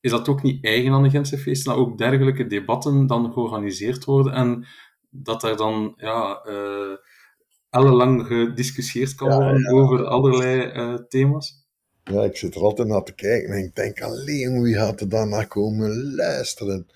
is 0.00 0.10
dat 0.10 0.28
ook 0.28 0.42
niet 0.42 0.64
eigen 0.64 0.92
aan 0.92 1.02
de 1.02 1.10
Gentse 1.10 1.38
feesten, 1.38 1.72
dat 1.72 1.80
ook 1.80 1.98
dergelijke 1.98 2.46
debatten 2.46 3.06
dan 3.06 3.32
georganiseerd 3.32 4.04
worden 4.04 4.32
en 4.32 4.66
dat 5.14 5.40
daar 5.40 5.56
dan 5.56 5.94
ja, 5.96 6.46
uh, 6.46 6.96
ellenlang 7.70 8.26
gediscussieerd 8.26 9.14
kan 9.14 9.28
worden 9.28 9.60
ja, 9.60 9.70
ja. 9.70 9.76
over 9.76 10.04
allerlei 10.04 10.72
uh, 10.72 10.94
thema's? 11.08 11.60
Ja, 12.04 12.22
ik 12.22 12.36
zit 12.36 12.54
er 12.54 12.62
altijd 12.62 12.88
naar 12.88 13.02
te 13.02 13.14
kijken 13.14 13.52
en 13.52 13.64
ik 13.64 13.74
denk 13.74 14.00
alleen 14.02 14.62
wie 14.62 14.74
gaat 14.74 15.00
er 15.00 15.08
dan 15.08 15.28
naar 15.28 15.46
komen 15.46 16.14
luisteren. 16.14 16.86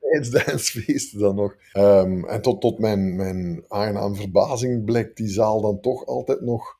Tijdens 0.00 0.30
de 0.30 0.44
dansfeesten 0.46 1.18
dan 1.18 1.34
nog. 1.34 1.56
Um, 1.76 2.24
en 2.24 2.42
tot, 2.42 2.60
tot 2.60 2.78
mijn, 2.78 3.16
mijn 3.16 3.64
aangenaam 3.68 4.14
verbazing 4.14 4.84
blijkt 4.84 5.16
die 5.16 5.28
zaal 5.28 5.60
dan 5.60 5.80
toch 5.80 6.06
altijd 6.06 6.40
nog 6.40 6.76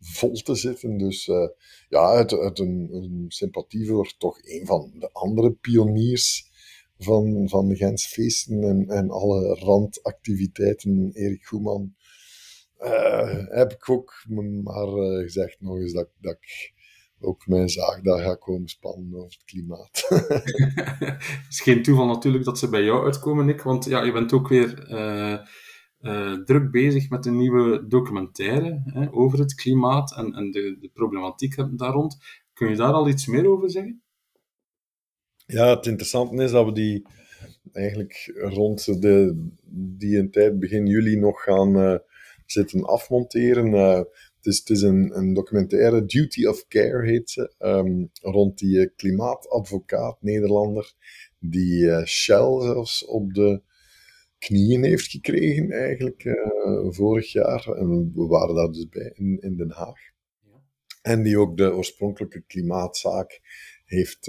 vol 0.00 0.32
te 0.32 0.54
zitten. 0.54 0.98
Dus 0.98 1.26
uh, 1.26 1.48
ja, 1.88 2.00
uit, 2.00 2.38
uit 2.38 2.58
een, 2.58 2.88
een, 2.92 3.24
sympathie 3.28 3.88
voor 3.88 4.14
toch 4.18 4.38
een 4.42 4.66
van 4.66 4.92
de 4.98 5.10
andere 5.12 5.52
pioniers 5.52 6.52
van, 6.98 7.48
van 7.48 7.68
de 7.68 7.76
Gensfeesten 7.76 8.62
en, 8.62 8.88
en 8.88 9.10
alle 9.10 9.54
randactiviteiten, 9.54 11.10
Erik 11.12 11.44
Goeman, 11.46 11.94
uh, 12.80 13.48
heb 13.48 13.72
ik 13.72 13.90
ook 13.90 14.24
maar 14.62 14.88
uh, 14.88 15.22
gezegd 15.22 15.60
nog 15.60 15.76
eens 15.76 15.92
dat, 15.92 16.08
dat 16.20 16.36
ik 16.40 16.72
ook 17.20 17.46
mijn 17.46 17.68
zaak 17.68 18.04
daar 18.04 18.22
ga 18.22 18.34
komen 18.34 18.68
spannen 18.68 19.14
over 19.14 19.32
het 19.32 19.44
klimaat. 19.44 20.06
het 21.08 21.46
is 21.48 21.60
geen 21.60 21.82
toeval 21.82 22.06
natuurlijk 22.06 22.44
dat 22.44 22.58
ze 22.58 22.68
bij 22.68 22.84
jou 22.84 23.04
uitkomen, 23.04 23.46
Nick, 23.46 23.62
want 23.62 23.84
ja, 23.84 24.02
je 24.02 24.12
bent 24.12 24.32
ook 24.32 24.48
weer 24.48 24.90
uh, 26.00 26.32
druk 26.44 26.70
bezig 26.70 27.10
met 27.10 27.26
een 27.26 27.36
nieuwe 27.36 27.86
documentaire 27.86 28.82
hè, 28.84 29.12
over 29.12 29.38
het 29.38 29.54
klimaat 29.54 30.16
en, 30.16 30.32
en 30.32 30.50
de, 30.50 30.76
de, 30.80 30.90
problematiek 30.94 31.56
daar 31.56 31.92
rond. 31.92 32.16
Kun 32.52 32.68
je 32.68 32.76
daar 32.76 32.92
al 32.92 33.08
iets 33.08 33.26
meer 33.26 33.46
over 33.46 33.70
zeggen? 33.70 34.03
Ja, 35.46 35.76
het 35.76 35.86
interessante 35.86 36.42
is 36.42 36.50
dat 36.50 36.64
we 36.64 36.72
die 36.72 37.06
eigenlijk 37.72 38.32
rond 38.34 39.02
de, 39.02 39.48
die 39.98 40.18
een 40.18 40.30
tijd, 40.30 40.58
begin 40.58 40.86
juli, 40.86 41.16
nog 41.16 41.42
gaan 41.42 41.76
uh, 41.76 41.98
zitten 42.46 42.84
afmonteren. 42.84 43.70
Dus 44.40 44.58
het 44.58 44.70
is 44.70 44.82
een, 44.82 45.16
een 45.16 45.34
documentaire, 45.34 46.04
Duty 46.04 46.46
of 46.46 46.66
Care 46.68 47.06
heet 47.06 47.30
ze, 47.30 47.54
um, 47.58 48.10
rond 48.20 48.58
die 48.58 48.76
uh, 48.76 48.86
klimaatadvocaat 48.96 50.16
Nederlander, 50.20 50.94
die 51.38 51.82
uh, 51.82 52.04
Shell 52.04 52.60
zelfs 52.60 53.04
op 53.04 53.34
de 53.34 53.62
knieën 54.38 54.84
heeft 54.84 55.06
gekregen 55.06 55.70
eigenlijk 55.70 56.24
uh, 56.24 56.34
vorig 56.88 57.32
jaar. 57.32 57.68
En 57.68 58.12
we 58.14 58.26
waren 58.26 58.54
daar 58.54 58.72
dus 58.72 58.88
bij 58.88 59.12
in, 59.14 59.38
in 59.40 59.56
Den 59.56 59.70
Haag. 59.70 59.98
Ja. 60.40 60.62
En 61.02 61.22
die 61.22 61.38
ook 61.38 61.56
de 61.56 61.74
oorspronkelijke 61.74 62.42
klimaatzaak 62.46 63.40
heeft 63.84 64.28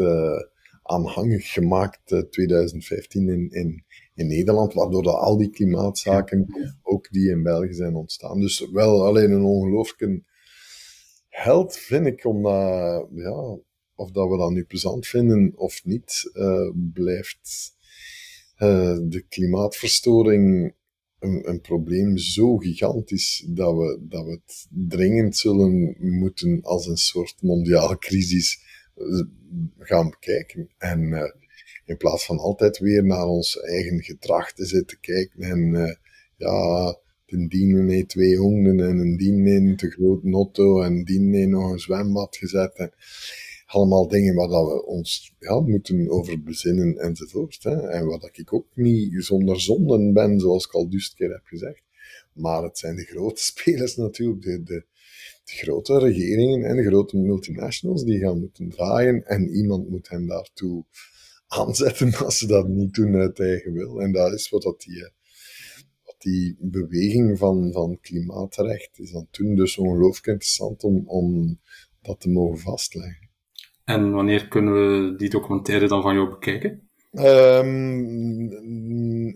aanhangig 0.86 1.52
gemaakt 1.52 2.26
2015 2.30 3.30
in, 3.30 3.50
in, 3.50 3.84
in 4.16 4.28
Nederland, 4.28 4.74
waardoor 4.74 5.04
dat 5.04 5.16
al 5.16 5.38
die 5.38 5.50
klimaatzaken, 5.50 6.46
ook 6.82 7.12
die 7.12 7.30
in 7.30 7.44
België 7.44 7.74
zijn 7.74 7.96
ontstaan. 7.96 8.40
Dus 8.40 8.70
wel 8.72 9.06
alleen 9.06 9.32
een 9.32 9.44
ongelooflijke 9.44 10.24
held, 11.30 11.78
vind 11.78 12.06
ik, 12.06 12.26
omdat, 12.26 13.08
ja, 13.14 13.58
of 13.96 14.12
dat 14.12 14.30
we 14.30 14.38
dat 14.38 14.52
nu 14.52 14.64
plezant 14.64 15.08
vinden 15.08 15.54
of 15.56 15.86
niet, 15.86 16.32
uh, 16.34 16.72
blijft 16.94 17.76
uh, 18.58 18.98
de 19.02 19.26
klimaatverstoring 19.30 20.74
een, 21.20 21.50
een, 21.50 21.62
probleem 21.62 22.18
zo 22.18 22.58
gigantisch 22.58 23.46
dat 23.48 23.76
we, 23.76 24.00
dat 24.02 24.26
we 24.26 24.32
het 24.32 24.68
dringend 24.70 25.38
zullen 25.38 25.96
moeten 26.00 26.62
als 26.62 26.88
een 26.88 26.98
soort 26.98 27.42
mondiale 27.42 27.98
crisis 27.98 28.60
eh, 28.60 28.65
gaan 29.80 30.10
bekijken. 30.10 30.70
En 30.78 31.32
in 31.86 31.98
plaats 31.98 32.26
van 32.26 32.38
altijd 32.38 32.78
weer 32.78 33.04
naar 33.04 33.26
ons 33.26 33.60
eigen 33.60 34.04
gedrag 34.04 34.54
te 34.54 34.66
zitten 34.66 35.00
kijken 35.00 35.42
en 35.42 35.74
uh, 35.74 35.94
ja, 36.38 36.98
een 37.26 37.48
dienen 37.48 38.08
twee 38.08 38.38
honden 38.38 38.80
en 38.80 38.98
een 38.98 39.18
dien 39.18 39.48
in 39.48 39.76
te 39.76 39.90
grote 39.90 40.32
auto 40.32 40.82
en 40.82 41.04
dien 41.04 41.50
nog 41.50 41.72
een 41.72 41.80
zwembad 41.80 42.38
gezet. 42.38 42.76
En 42.76 42.92
allemaal 43.66 44.08
dingen 44.08 44.36
waar 44.36 44.48
dat 44.48 44.68
we 44.68 44.86
ons 44.86 45.36
ja, 45.40 45.60
moeten 45.60 46.10
over 46.10 46.44
bezinnen 46.44 46.98
enzovoort. 46.98 47.64
Hè. 47.64 47.90
En 47.90 48.06
wat 48.06 48.30
ik 48.34 48.54
ook 48.54 48.68
niet 48.74 49.24
zonder 49.24 49.62
zonden 49.62 50.14
ben, 50.14 50.40
zoals 50.40 50.66
ik 50.66 50.72
al 50.72 50.90
duizend 50.90 51.16
keer 51.16 51.32
heb 51.32 51.44
gezegd. 51.44 51.82
Maar 52.34 52.64
het 52.64 52.78
zijn 52.78 52.96
de 52.96 53.04
grote 53.04 53.42
spelers 53.52 53.96
natuurlijk, 53.96 54.66
de 54.68 54.86
grote 55.50 56.00
regeringen 56.00 56.64
en 56.64 56.76
de 56.76 56.84
grote 56.84 57.18
multinationals 57.18 58.04
die 58.04 58.20
gaan 58.20 58.40
moeten 58.40 58.70
draaien 58.70 59.26
en 59.26 59.50
iemand 59.50 59.90
moet 59.90 60.10
hen 60.10 60.28
daartoe 60.28 60.86
aanzetten 61.48 62.16
als 62.26 62.38
ze 62.38 62.48
dat 62.48 62.68
niet 62.68 62.94
doen 62.94 63.16
uit 63.16 63.40
eigen 63.40 63.74
wil. 63.74 64.02
En 64.02 64.12
dat 64.12 64.34
is 64.34 64.50
wat 64.50 64.62
dat 64.62 64.82
die, 64.82 65.10
wat 66.04 66.16
die 66.18 66.58
beweging 66.60 67.38
van, 67.38 67.72
van 67.72 68.00
klimaatrecht 68.02 69.00
is 69.00 69.12
dan 69.12 69.28
toen 69.32 69.56
dus 69.56 69.78
ongelooflijk 69.78 70.28
interessant 70.28 70.84
om, 70.84 71.04
om 71.08 71.60
dat 72.02 72.20
te 72.20 72.30
mogen 72.30 72.60
vastleggen. 72.60 73.30
En 73.84 74.12
wanneer 74.12 74.48
kunnen 74.48 74.74
we 74.74 75.16
die 75.18 75.30
documentaire 75.30 75.88
dan 75.88 76.02
van 76.02 76.14
jou 76.14 76.30
bekijken? 76.30 76.85
Um, 77.18 78.52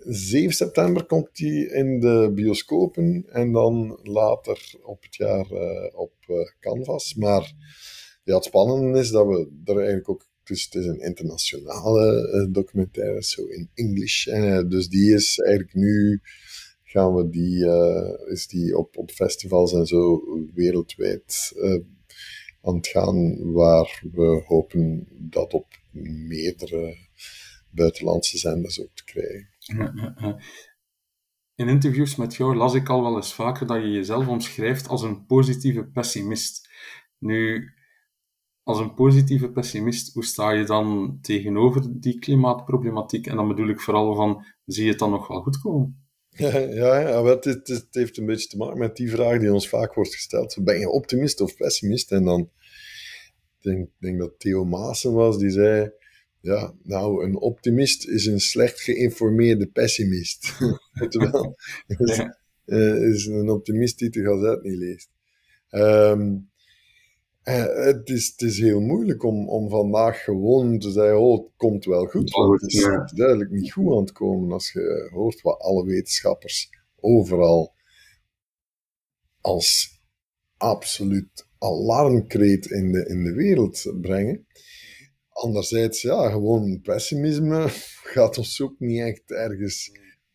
7 0.05 0.51
september 0.51 1.05
komt 1.05 1.35
die 1.35 1.69
in 1.71 1.99
de 1.99 2.31
bioscopen 2.35 3.25
en 3.29 3.51
dan 3.51 3.99
later 4.03 4.73
op 4.81 5.03
het 5.03 5.15
jaar 5.15 5.51
uh, 5.51 5.99
op 5.99 6.13
uh, 6.27 6.37
Canvas. 6.59 7.13
Maar 7.13 7.53
ja, 8.23 8.35
het 8.35 8.43
spannende 8.43 8.99
is 8.99 9.09
dat 9.09 9.27
we 9.27 9.51
er 9.63 9.77
eigenlijk 9.77 10.09
ook. 10.09 10.27
Dus 10.43 10.63
het 10.63 10.75
is 10.75 10.85
een 10.85 10.99
internationale 10.99 12.33
uh, 12.33 12.53
documentaire, 12.53 13.23
zo 13.23 13.45
in 13.45 13.69
English. 13.73 14.27
En, 14.27 14.69
dus 14.69 14.87
die 14.87 15.13
is 15.13 15.37
eigenlijk 15.39 15.75
nu. 15.75 16.21
Gaan 16.83 17.15
we 17.15 17.29
die, 17.29 17.65
is 18.31 18.47
die 18.47 18.77
op, 18.77 18.97
op 18.97 19.11
festivals 19.11 19.73
en 19.73 19.85
zo 19.85 20.23
wereldwijd 20.53 21.53
aan 22.61 22.75
het 22.75 22.87
gaan, 22.87 23.51
waar 23.51 24.03
we 24.11 24.43
hopen 24.45 25.07
dat 25.19 25.53
op 25.53 25.67
meerdere 25.91 26.97
buitenlandse 27.71 28.37
zenders 28.37 28.81
ook 28.81 28.93
te 28.93 29.03
krijgen. 29.03 29.49
In 31.55 31.67
interviews 31.67 32.15
met 32.15 32.35
jou 32.35 32.55
las 32.55 32.73
ik 32.73 32.89
al 32.89 33.01
wel 33.01 33.15
eens 33.15 33.33
vaker 33.33 33.67
dat 33.67 33.81
je 33.81 33.91
jezelf 33.91 34.27
omschrijft 34.27 34.87
als 34.87 35.01
een 35.01 35.25
positieve 35.25 35.85
pessimist. 35.85 36.69
Nu, 37.17 37.69
als 38.63 38.79
een 38.79 38.93
positieve 38.93 39.51
pessimist, 39.51 40.13
hoe 40.13 40.25
sta 40.25 40.51
je 40.51 40.63
dan 40.63 41.17
tegenover 41.21 42.01
die 42.01 42.19
klimaatproblematiek? 42.19 43.27
En 43.27 43.35
dan 43.35 43.47
bedoel 43.47 43.69
ik 43.69 43.79
vooral 43.79 44.15
van, 44.15 44.45
zie 44.65 44.83
je 44.83 44.89
het 44.89 44.99
dan 44.99 45.09
nog 45.09 45.27
wel 45.27 45.41
goed 45.41 45.61
komen? 45.61 45.97
Ja, 46.37 46.57
ja, 46.57 46.99
ja 46.99 47.23
het, 47.23 47.43
het, 47.43 47.67
het, 47.67 47.87
heeft 47.91 48.17
een 48.17 48.25
beetje 48.25 48.47
te 48.47 48.57
maken 48.57 48.77
met 48.77 48.95
die 48.95 49.09
vraag 49.09 49.39
die 49.39 49.53
ons 49.53 49.69
vaak 49.69 49.93
wordt 49.93 50.13
gesteld. 50.13 50.57
Ben 50.63 50.79
je 50.79 50.89
optimist 50.89 51.41
of 51.41 51.55
pessimist? 51.55 52.11
En 52.11 52.23
dan 52.23 52.49
denk 53.59 53.87
ik 53.87 53.93
denk 53.99 54.19
dat 54.19 54.39
Theo 54.39 54.65
Maassen 54.65 55.13
was, 55.13 55.37
die 55.37 55.49
zei 55.49 55.91
ja, 56.41 56.73
nou, 56.83 57.25
een 57.25 57.35
optimist 57.35 58.07
is 58.07 58.25
een 58.25 58.39
slecht 58.39 58.79
geïnformeerde 58.79 59.67
pessimist. 59.67 60.47
Ja. 61.09 62.37
Uh, 62.65 63.09
is 63.11 63.25
een 63.25 63.49
optimist 63.49 63.97
die 63.97 64.09
de 64.09 64.23
gazet 64.23 64.63
niet 64.63 64.77
leest. 64.77 65.09
Um, 65.71 66.49
uh, 67.43 67.85
het, 67.85 68.09
is, 68.09 68.27
het 68.27 68.41
is 68.41 68.59
heel 68.59 68.79
moeilijk 68.79 69.23
om, 69.23 69.49
om 69.49 69.69
vandaag 69.69 70.23
gewoon 70.23 70.79
te 70.79 70.91
zeggen: 70.91 71.19
Oh, 71.19 71.43
het 71.43 71.51
komt 71.57 71.85
wel 71.85 72.05
goed. 72.05 72.29
Want 72.29 72.61
het 72.61 72.73
is 72.73 72.81
ja. 72.81 73.11
duidelijk 73.13 73.51
niet 73.51 73.71
goed 73.71 73.91
aan 73.91 74.01
het 74.01 74.11
komen 74.11 74.51
als 74.51 74.71
je 74.71 75.09
hoort 75.13 75.41
wat 75.41 75.59
alle 75.59 75.85
wetenschappers 75.85 76.69
overal 76.95 77.73
als 79.41 80.01
absoluut 80.57 81.47
alarmkreet 81.57 82.65
in 82.65 82.91
de, 82.91 83.05
in 83.05 83.23
de 83.23 83.33
wereld 83.33 83.93
brengen. 84.01 84.47
Anderzijds, 85.41 86.01
ja, 86.01 86.29
gewoon 86.29 86.81
pessimisme 86.81 87.65
gaat 88.13 88.37
ons 88.37 88.61
ook 88.61 88.79
niet 88.79 89.01
echt 89.01 89.31
ergens 89.31 89.91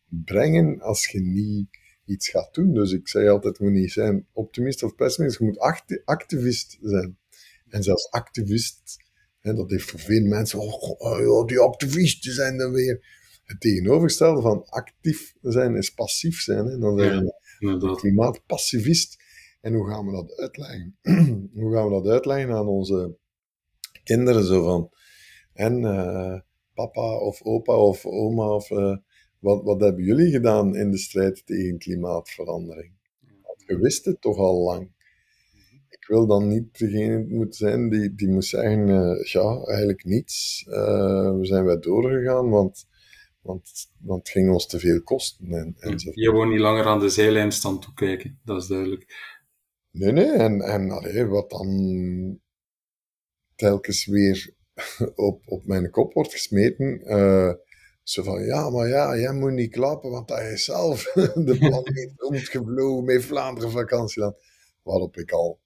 brengen 0.07 0.81
als 0.81 1.07
je 1.07 1.19
niet 1.19 1.67
iets 2.05 2.29
gaat 2.29 2.53
doen. 2.53 2.73
Dus 2.73 2.91
ik 2.91 3.07
zeg 3.07 3.29
altijd, 3.29 3.57
je 3.57 3.63
moet 3.63 3.73
niet 3.73 3.91
zijn 3.91 4.27
optimist 4.33 4.83
of 4.83 4.95
pessimist, 4.95 5.37
je 5.37 5.45
moet 5.45 5.59
acti 5.59 6.01
activist 6.05 6.77
zijn. 6.81 7.17
En 7.67 7.83
zelfs 7.83 8.09
activist, 8.09 8.97
hè, 9.39 9.53
dat 9.53 9.69
heeft 9.69 9.89
voor 9.89 9.99
veel 9.99 10.25
mensen, 10.25 10.59
oh, 10.59 11.01
oh 11.01 11.47
die 11.47 11.59
activisten 11.59 12.33
zijn 12.33 12.57
dan 12.57 12.71
weer. 12.71 13.23
Het 13.43 13.61
tegenovergestelde 13.61 14.41
van 14.41 14.65
actief 14.65 15.33
zijn 15.41 15.75
is 15.75 15.89
passief 15.89 16.39
zijn. 16.39 16.65
Hè. 16.65 16.77
Dan 16.77 16.99
zijn 16.99 17.33
we 17.59 17.95
klimaatpassivist. 17.95 19.23
En 19.61 19.73
hoe 19.73 19.89
gaan 19.89 20.05
we 20.05 20.11
dat 20.11 20.35
uitleggen? 20.37 20.97
hoe 21.61 21.73
gaan 21.73 21.85
we 21.85 21.91
dat 21.91 22.07
uitleggen 22.07 22.55
aan 22.55 22.67
onze 22.67 23.17
kinderen? 24.03 24.43
Zo 24.43 24.63
van, 24.63 24.91
en 25.55 25.81
uh, 25.81 26.39
papa 26.73 27.17
of 27.19 27.41
opa 27.41 27.77
of 27.77 28.05
oma, 28.05 28.53
of, 28.55 28.69
uh, 28.69 28.97
wat, 29.39 29.63
wat 29.63 29.81
hebben 29.81 30.03
jullie 30.03 30.31
gedaan 30.31 30.75
in 30.75 30.91
de 30.91 30.97
strijd 30.97 31.45
tegen 31.45 31.77
klimaatverandering? 31.77 32.93
Want 33.41 33.63
je 33.67 33.77
wist 33.77 34.05
het 34.05 34.21
toch 34.21 34.37
al 34.37 34.63
lang. 34.63 34.93
Ik 35.89 36.07
wil 36.07 36.27
dan 36.27 36.47
niet 36.47 36.79
degene 36.79 37.25
moeten 37.27 37.57
zijn 37.57 37.89
die, 37.89 38.15
die 38.15 38.29
moet 38.29 38.45
zeggen, 38.45 38.87
uh, 38.87 39.23
ja, 39.23 39.63
eigenlijk 39.65 40.03
niets. 40.03 40.63
we 40.65 41.39
zijn 41.41 41.65
wij 41.65 41.79
doorgegaan, 41.79 42.49
want, 42.49 42.87
want, 43.41 43.91
want 43.99 44.19
het 44.19 44.29
ging 44.29 44.51
ons 44.51 44.67
te 44.67 44.79
veel 44.79 45.01
kosten. 45.01 45.51
En, 45.51 45.75
enzovoort. 45.79 46.19
Je 46.19 46.31
woont 46.31 46.51
niet 46.51 46.59
langer 46.59 46.85
aan 46.85 46.99
de 46.99 47.09
zijlijn 47.09 47.51
staan 47.51 47.79
toekijken, 47.79 48.39
dat 48.43 48.61
is 48.61 48.67
duidelijk. 48.67 49.33
Nee, 49.91 50.11
nee, 50.11 50.31
en, 50.31 50.61
en 50.61 50.91
allee, 50.91 51.25
wat 51.25 51.49
dan 51.49 52.39
telkens 53.55 54.05
weer 54.05 54.54
op, 55.15 55.41
op 55.45 55.65
mijn 55.65 55.89
kop 55.89 56.13
wordt 56.13 56.31
gesmeten. 56.31 57.01
Uh, 57.03 57.53
zo 58.03 58.23
van, 58.23 58.43
ja, 58.43 58.69
maar 58.69 58.87
ja, 58.87 59.17
jij 59.17 59.33
moet 59.33 59.51
niet 59.51 59.71
klappen, 59.71 60.09
want 60.09 60.29
hij 60.29 60.51
is 60.51 60.63
zelf 60.63 61.03
de 61.47 61.55
planeet 61.59 62.13
rondgevlogen 62.15 63.05
met 63.05 63.25
Vlaanderen 63.25 63.71
vakantieland. 63.71 64.35
Waarop 64.83 65.17
ik 65.17 65.31
al 65.31 65.59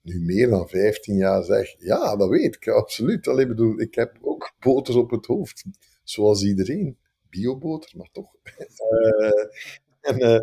nu 0.00 0.20
meer 0.20 0.48
dan 0.48 0.68
15 0.68 1.16
jaar 1.16 1.44
zeg, 1.44 1.74
ja, 1.78 2.16
dat 2.16 2.28
weet 2.28 2.54
ik, 2.54 2.68
absoluut. 2.68 3.28
Alleen 3.28 3.48
bedoel, 3.48 3.80
ik 3.80 3.94
heb 3.94 4.18
ook 4.20 4.54
boter 4.58 4.96
op 4.98 5.10
het 5.10 5.26
hoofd, 5.26 5.64
zoals 6.02 6.44
iedereen. 6.44 6.98
Bioboter, 7.28 7.96
maar 7.96 8.08
toch. 8.12 8.34
uh, 8.44 9.44
en, 10.10 10.20
uh, 10.20 10.40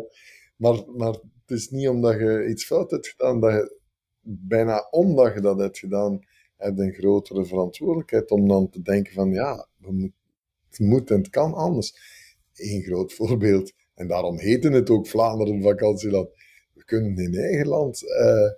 maar, 0.56 0.84
maar 0.96 1.12
het 1.12 1.58
is 1.58 1.68
niet 1.68 1.88
omdat 1.88 2.18
je 2.18 2.46
iets 2.48 2.64
fout 2.64 2.90
hebt 2.90 3.08
gedaan, 3.08 3.40
dat 3.40 3.52
je, 3.52 3.78
bijna 4.20 4.88
omdat 4.90 5.34
je 5.34 5.40
dat 5.40 5.58
hebt 5.58 5.78
gedaan, 5.78 6.20
heb 6.60 6.78
een 6.78 6.92
grotere 6.92 7.44
verantwoordelijkheid 7.44 8.30
om 8.30 8.48
dan 8.48 8.70
te 8.70 8.82
denken 8.82 9.12
van 9.12 9.32
ja, 9.32 9.66
moet, 9.76 10.12
het 10.68 10.78
moet 10.78 11.10
en 11.10 11.16
het 11.16 11.30
kan 11.30 11.54
anders. 11.54 11.94
Eén 12.54 12.82
groot 12.82 13.12
voorbeeld, 13.18 13.72
en 13.94 14.06
daarom 14.06 14.38
heette 14.38 14.70
het 14.70 14.90
ook 14.90 15.06
Vlaanderen 15.06 15.62
vakantieland. 15.62 16.28
We 16.72 16.84
kunnen 16.84 17.16
in 17.16 17.34
eigen 17.34 17.68
land 17.68 18.02
uh, 18.02 18.50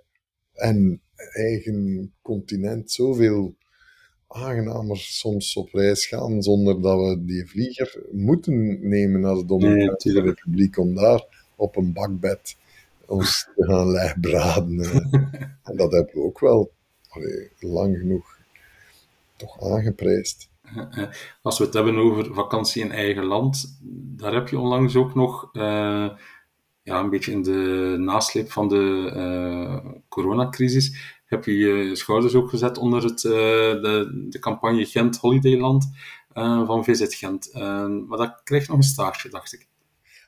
en 0.53 1.01
eigen 1.31 2.13
continent 2.21 2.91
zoveel 2.91 3.55
aangenamer 4.27 4.97
soms 4.97 5.55
op 5.55 5.73
reis 5.73 6.05
gaan 6.05 6.43
zonder 6.43 6.81
dat 6.81 6.99
we 6.99 7.25
die 7.25 7.47
vlieger 7.47 8.03
moeten 8.11 8.87
nemen 8.89 9.21
naar 9.21 9.35
de 9.35 9.45
Dominicaanse 9.45 10.11
nee, 10.11 10.21
Republiek 10.21 10.77
om 10.77 10.95
daar 10.95 11.47
op 11.55 11.75
een 11.75 11.93
bakbed 11.93 12.55
ons 13.05 13.47
te 13.55 13.63
gaan 13.65 13.91
legbraden. 13.99 14.79
en 15.63 15.75
dat 15.75 15.91
hebben 15.91 16.13
we 16.13 16.21
ook 16.21 16.39
wel 16.39 16.71
lang 17.59 17.97
genoeg 17.97 18.37
toch 19.35 19.61
aangeprijsd. 19.71 20.49
Als 21.41 21.57
we 21.57 21.65
het 21.65 21.73
hebben 21.73 21.97
over 21.97 22.33
vakantie 22.33 22.83
in 22.83 22.91
eigen 22.91 23.23
land, 23.23 23.79
daar 24.17 24.33
heb 24.33 24.47
je 24.47 24.59
onlangs 24.59 24.95
ook 24.95 25.15
nog 25.15 25.49
uh, 25.53 26.09
ja, 26.83 26.99
een 26.99 27.09
beetje 27.09 27.31
in 27.31 27.43
de 27.43 27.95
nasleep 27.99 28.51
van 28.51 28.67
de 28.67 29.13
uh, 29.15 29.91
coronacrisis, 30.09 31.17
heb 31.25 31.45
je 31.45 31.57
je 31.57 31.95
schouders 31.95 32.35
ook 32.35 32.49
gezet 32.49 32.77
onder 32.77 33.03
het, 33.03 33.23
uh, 33.23 33.31
de, 33.31 34.25
de 34.29 34.39
campagne 34.39 34.85
Gent 34.85 35.17
Holidayland 35.17 35.89
van 36.65 36.83
Visit 36.83 37.13
Gent. 37.13 37.53
maar 38.07 38.17
dat 38.17 38.41
krijgt 38.43 38.67
nog 38.67 38.77
een 38.77 38.83
staartje, 38.83 39.29
dacht 39.29 39.53
ik. 39.53 39.67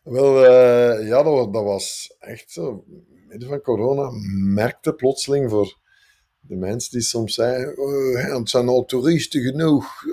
Wel, 0.03 0.51
ja, 1.01 1.23
dat, 1.23 1.53
dat 1.53 1.63
was 1.63 2.15
echt 2.19 2.51
zo. 2.51 2.83
Midden 3.27 3.49
van 3.49 3.61
corona 3.61 4.09
merkte 4.53 4.93
plotseling 4.93 5.49
voor 5.49 5.77
de 6.47 6.55
mensen 6.55 6.91
die 6.91 7.01
soms 7.01 7.33
zeggen, 7.33 7.77
oh, 7.77 8.37
het 8.37 8.49
zijn 8.49 8.67
al 8.67 8.85
toeristen 8.85 9.41
genoeg. 9.41 10.03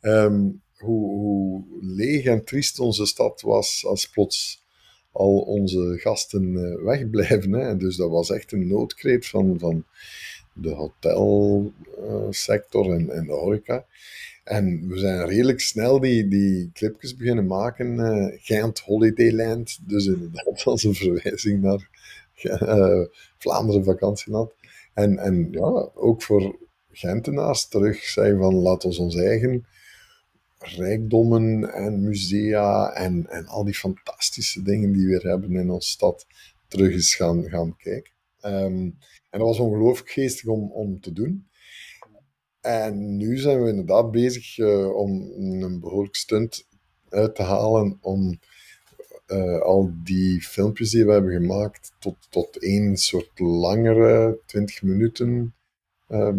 um, 0.00 0.62
hoe, 0.78 1.10
hoe, 1.10 1.64
leeg 1.80 2.24
en 2.24 2.44
triest 2.44 2.78
onze 2.78 3.06
stad 3.06 3.40
was 3.40 3.84
als 3.86 4.08
plots 4.08 4.64
al 5.12 5.38
onze 5.38 5.96
gasten 5.98 6.52
uh, 6.52 6.84
wegblijven. 6.84 7.52
Hè. 7.52 7.76
Dus 7.76 7.96
dat 7.96 8.10
was 8.10 8.30
echt 8.30 8.52
een 8.52 8.68
noodkreet 8.68 9.26
van, 9.26 9.58
van 9.58 9.84
de 10.52 10.70
hotelsector 10.70 12.86
uh, 12.86 12.94
en, 12.94 13.10
en 13.10 13.26
de 13.26 13.32
horeca. 13.32 13.84
En 14.44 14.88
we 14.88 14.98
zijn 14.98 15.26
redelijk 15.26 15.60
snel 15.60 16.00
die, 16.00 16.28
die 16.28 16.70
clipjes 16.72 17.16
beginnen 17.16 17.46
maken. 17.46 17.98
Uh, 17.98 18.26
Gent 18.40 18.80
Holidayland, 18.80 19.78
dus 19.88 20.06
inderdaad 20.06 20.64
als 20.66 20.84
een 20.84 20.94
verwijzing 20.94 21.62
naar 21.62 21.88
uh, 22.44 23.04
Vlaanderen 23.42 23.84
vakantieland. 23.84 24.52
En, 24.94 25.18
en 25.18 25.48
ja, 25.50 25.90
ook 25.94 26.22
voor 26.22 26.58
Gentenaars 26.90 27.68
terug 27.68 28.04
zeggen 28.04 28.38
van 28.38 28.54
laat 28.54 28.84
ons 28.84 28.98
ons 28.98 29.16
eigen 29.16 29.66
rijkdommen 30.58 31.72
en 31.72 32.02
musea 32.02 32.92
en, 32.92 33.26
en 33.30 33.46
al 33.46 33.64
die 33.64 33.74
fantastische 33.74 34.62
dingen 34.62 34.92
die 34.92 35.06
we 35.06 35.28
hebben 35.28 35.56
in 35.56 35.70
onze 35.70 35.88
stad 35.88 36.26
terug 36.68 36.92
eens 36.92 37.14
gaan, 37.14 37.48
gaan 37.48 37.76
kijken. 37.76 38.12
Um, 38.44 38.98
en 39.30 39.38
dat 39.38 39.48
was 39.48 39.58
ongelooflijk 39.58 40.10
geestig 40.10 40.48
om, 40.48 40.72
om 40.72 41.00
te 41.00 41.12
doen. 41.12 41.48
En 42.60 43.16
nu 43.16 43.38
zijn 43.38 43.62
we 43.62 43.68
inderdaad 43.68 44.10
bezig 44.10 44.58
uh, 44.58 44.96
om 44.96 45.32
een 45.36 45.80
behoorlijk 45.80 46.16
stunt 46.16 46.66
uit 47.08 47.34
te 47.34 47.42
halen 47.42 47.98
om 48.00 48.38
uh, 49.30 49.60
al 49.60 49.92
die 50.04 50.42
filmpjes 50.42 50.90
die 50.90 51.04
we 51.04 51.12
hebben 51.12 51.32
gemaakt 51.32 51.92
tot, 51.98 52.16
tot 52.30 52.56
één 52.56 52.96
soort 52.96 53.38
langere 53.38 54.38
20 54.46 54.82
minuten 54.82 55.54
uh, 56.08 56.36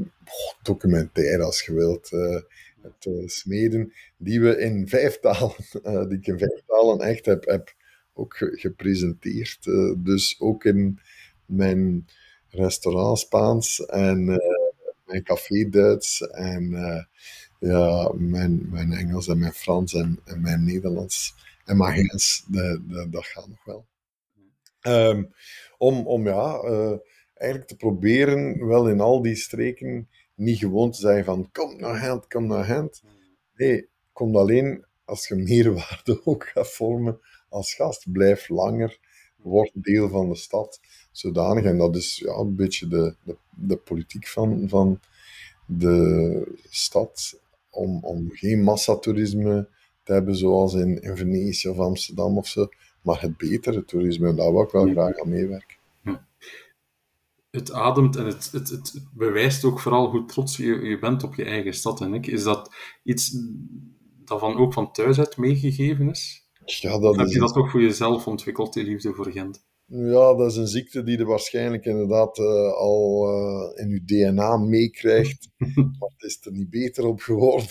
documentaire 0.64 1.44
als 1.44 1.62
je 1.62 1.74
wilt. 1.74 2.12
Uh, 2.12 2.40
het 2.82 3.32
smeden, 3.32 3.94
die 4.18 4.42
we 4.42 4.58
in 4.58 4.88
vijf 4.88 5.20
talen, 5.20 5.56
die 6.10 6.18
ik 6.18 6.28
in 6.28 6.38
vijf 6.38 6.62
talen 6.66 7.00
echt 7.00 7.26
heb, 7.26 7.46
heb 7.46 7.76
ook 8.14 8.36
gepresenteerd. 8.38 9.64
dus 9.98 10.36
ook 10.40 10.66
in 10.66 11.00
mijn 11.46 12.08
restaurant 12.50 13.20
Spaans 13.20 13.86
en 13.86 14.26
mijn 15.06 15.24
café 15.24 15.70
Duits 15.70 16.22
en 16.22 16.74
ja, 17.62 18.12
mijn, 18.16 18.70
mijn 18.70 18.94
Engels 18.94 19.28
en 19.28 19.40
mijn 19.40 19.54
Frans 19.54 19.94
en, 19.94 20.20
en 20.26 20.42
mijn 20.42 20.64
Nederlands 20.64 21.34
en 21.72 21.78
Magiens, 21.78 22.46
dat 23.10 23.26
gaat 23.26 23.48
nog 23.48 23.64
wel. 23.64 23.88
Um, 24.82 25.34
om, 25.78 26.08
om 26.08 26.28
ja, 26.28 26.64
uh, 26.64 26.98
eigenlijk 27.34 27.70
te 27.70 27.76
proberen, 27.76 28.68
wel 28.68 28.90
in 28.90 29.00
al 29.00 29.22
die 29.22 29.36
streken, 29.36 30.10
niet 30.36 30.58
gewoon 30.58 30.92
te 30.92 31.00
zeggen 31.00 31.26
van 31.26 31.50
kom 31.52 31.80
naar 31.80 32.06
hand, 32.06 32.28
kom 32.28 32.48
naar 32.48 32.68
hand. 32.68 33.04
Nee, 33.56 33.90
kom 34.14 34.36
alleen 34.36 34.86
als 35.06 35.28
je 35.28 35.36
meerwaarde 35.50 36.22
ook 36.26 36.48
gaat 36.48 36.72
vormen 36.72 37.20
als 37.50 37.74
gast. 37.74 38.12
Blijf 38.12 38.50
langer, 38.50 39.00
word 39.38 39.72
deel 39.74 40.10
van 40.10 40.30
de 40.30 40.36
stad. 40.36 40.80
Zodanig, 41.12 41.64
en 41.64 41.78
dat 41.78 41.96
is 41.96 42.22
ja, 42.26 42.34
een 42.34 42.56
beetje 42.56 42.88
de, 42.88 43.16
de, 43.24 43.38
de 43.50 43.78
politiek 43.78 44.28
van, 44.28 44.70
van 44.70 45.00
de 45.68 46.58
stad, 46.70 47.40
om, 47.70 48.04
om 48.04 48.30
geen 48.32 48.64
massatoerisme 48.64 49.70
te 50.04 50.14
hebben 50.14 50.36
zoals 50.36 50.74
in, 50.74 51.02
in 51.02 51.18
Venetië 51.18 51.70
of 51.70 51.78
Amsterdam 51.78 52.38
of 52.38 52.48
zo, 52.48 52.68
maar 53.02 53.22
het 53.22 53.38
betere 53.38 53.86
toerisme, 53.86 54.34
daar 54.34 54.52
wil 54.52 54.62
ik 54.62 54.72
wel 54.72 54.90
graag 54.90 55.20
aan 55.20 55.30
meewerken. 55.30 55.80
Het 57.52 57.72
ademt 57.72 58.16
en 58.16 58.26
het, 58.26 58.50
het, 58.52 58.70
het 58.70 59.06
bewijst 59.14 59.64
ook 59.64 59.80
vooral 59.80 60.10
hoe 60.10 60.26
trots 60.26 60.58
je, 60.58 60.66
je 60.66 61.00
bent 61.00 61.24
op 61.24 61.36
je 61.36 61.46
eigen 61.46 61.74
stad. 61.74 62.02
En 62.02 62.14
ik, 62.14 62.28
is 62.28 62.44
dat 62.44 62.76
iets 63.04 63.38
dat 64.26 64.40
van, 64.40 64.58
ook 64.58 64.74
van 64.74 64.92
thuis 64.92 65.20
uit 65.20 65.38
meegegeven 65.38 66.10
is? 66.10 66.50
Ja, 66.66 67.00
dat 67.00 67.16
heb 67.16 67.28
je 67.28 67.40
dat 67.40 67.54
toch 67.54 67.72
voor 67.72 67.82
jezelf 67.82 68.28
ontwikkeld, 68.28 68.74
die 68.74 68.84
liefde 68.84 69.14
voor 69.14 69.32
Gent? 69.32 69.64
Ja, 69.86 70.36
dat 70.36 70.52
is 70.52 70.58
een 70.58 70.68
ziekte 70.68 71.04
die 71.04 71.18
je 71.18 71.26
waarschijnlijk 71.26 71.86
inderdaad 71.86 72.38
uh, 72.38 72.74
al 72.74 73.28
uh, 73.30 73.86
in 73.86 73.90
je 73.90 74.04
DNA 74.06 74.58
meekrijgt. 74.58 75.50
maar 75.76 76.12
het 76.18 76.24
is 76.24 76.40
er 76.42 76.52
niet 76.52 76.70
beter 76.70 77.06
op 77.06 77.20
geworden. 77.20 77.68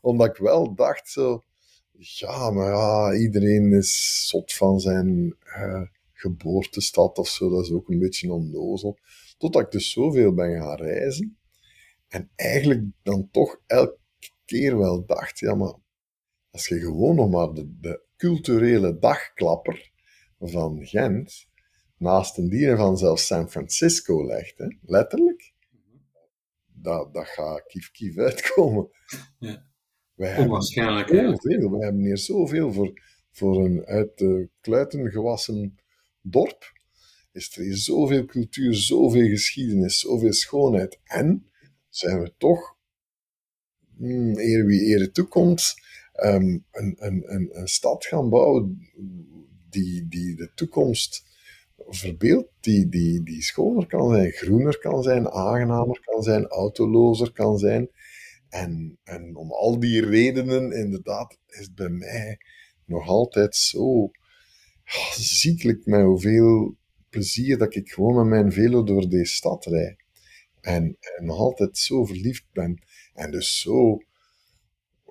Omdat 0.00 0.28
ik 0.28 0.36
wel 0.36 0.74
dacht 0.74 1.08
zo, 1.08 1.44
ja, 1.92 2.50
maar 2.50 2.70
ja, 2.70 3.14
iedereen 3.14 3.72
is 3.72 4.24
zot 4.28 4.52
van 4.52 4.80
zijn 4.80 5.36
uh, 5.44 5.82
geboortestad 6.12 7.18
of 7.18 7.28
zo. 7.28 7.50
Dat 7.50 7.64
is 7.64 7.72
ook 7.72 7.88
een 7.88 7.98
beetje 7.98 8.32
onnozel. 8.32 8.98
Totdat 9.38 9.62
ik 9.62 9.70
dus 9.70 9.90
zoveel 9.90 10.34
ben 10.34 10.60
gaan 10.60 10.76
reizen. 10.76 11.38
En 12.08 12.30
eigenlijk 12.36 12.84
dan 13.02 13.28
toch 13.30 13.60
elke 13.66 13.98
keer 14.44 14.78
wel 14.78 15.06
dacht, 15.06 15.38
ja, 15.38 15.54
maar 15.54 15.74
als 16.50 16.66
je 16.66 16.80
gewoon 16.80 17.16
nog 17.16 17.30
maar 17.30 17.52
de, 17.52 17.78
de 17.80 18.02
culturele 18.16 18.98
dagklapper 18.98 19.90
van 20.38 20.86
Gent 20.86 21.48
naast 21.96 22.38
een 22.38 22.48
dieren 22.48 22.76
van 22.76 22.98
zelfs 22.98 23.26
San 23.26 23.50
Francisco 23.50 24.26
legt, 24.26 24.58
hè, 24.58 24.66
letterlijk, 24.80 25.52
dat, 26.66 27.14
dat 27.14 27.26
gaat 27.26 27.66
kief 27.66 27.90
kief 27.90 28.16
uitkomen. 28.16 28.88
Ja. 29.38 29.69
Wij 30.20 30.38
Onwaarschijnlijk. 30.38 31.08
Hebben 31.10 31.36
zoveel, 31.36 31.70
wij 31.70 31.80
hebben 31.80 32.02
hier 32.02 32.18
zoveel 32.18 32.72
voor, 32.72 32.92
voor 33.30 33.64
een 33.64 33.84
uit 33.84 34.18
de 34.18 34.48
kluiten 34.60 35.10
gewassen 35.10 35.78
dorp. 36.20 36.72
Is 37.32 37.56
er 37.56 37.62
hier 37.62 37.76
zoveel 37.76 38.24
cultuur, 38.24 38.74
zoveel 38.74 39.28
geschiedenis, 39.28 39.98
zoveel 39.98 40.32
schoonheid. 40.32 41.00
En 41.04 41.50
zijn 41.88 42.22
we 42.22 42.32
toch, 42.38 42.76
hmm, 43.96 44.38
eer 44.38 44.66
wie 44.66 44.80
ere 44.80 45.10
toekomt, 45.10 45.74
um, 46.24 46.64
een, 46.70 46.96
een, 46.98 47.22
een, 47.26 47.48
een 47.52 47.68
stad 47.68 48.06
gaan 48.06 48.28
bouwen 48.28 48.88
die, 49.70 50.08
die 50.08 50.36
de 50.36 50.50
toekomst 50.54 51.24
verbeeldt, 51.88 52.52
die, 52.60 52.88
die, 52.88 53.22
die 53.22 53.42
schoner 53.42 53.86
kan 53.86 54.14
zijn, 54.14 54.30
groener 54.30 54.78
kan 54.78 55.02
zijn, 55.02 55.30
aangenamer 55.30 56.00
kan 56.00 56.22
zijn, 56.22 56.46
autolozer 56.46 57.32
kan 57.32 57.58
zijn. 57.58 57.90
En, 58.50 58.98
en 59.04 59.36
om 59.36 59.52
al 59.52 59.80
die 59.80 60.06
redenen, 60.06 60.72
inderdaad, 60.72 61.38
is 61.46 61.58
het 61.58 61.74
bij 61.74 61.88
mij 61.88 62.38
nog 62.84 63.08
altijd 63.08 63.56
zo 63.56 63.82
oh, 63.82 64.10
ziekelijk 65.12 65.86
met 65.86 66.04
hoeveel 66.04 66.76
plezier 67.08 67.58
dat 67.58 67.74
ik 67.74 67.90
gewoon 67.90 68.14
met 68.14 68.26
mijn 68.26 68.52
velo 68.52 68.84
door 68.84 69.08
deze 69.08 69.34
stad 69.34 69.66
rijd. 69.66 70.04
En, 70.60 70.96
en 71.00 71.24
nog 71.24 71.36
altijd 71.36 71.78
zo 71.78 72.04
verliefd 72.04 72.46
ben. 72.52 72.82
En 73.14 73.30
dus 73.30 73.60
zo 73.60 73.98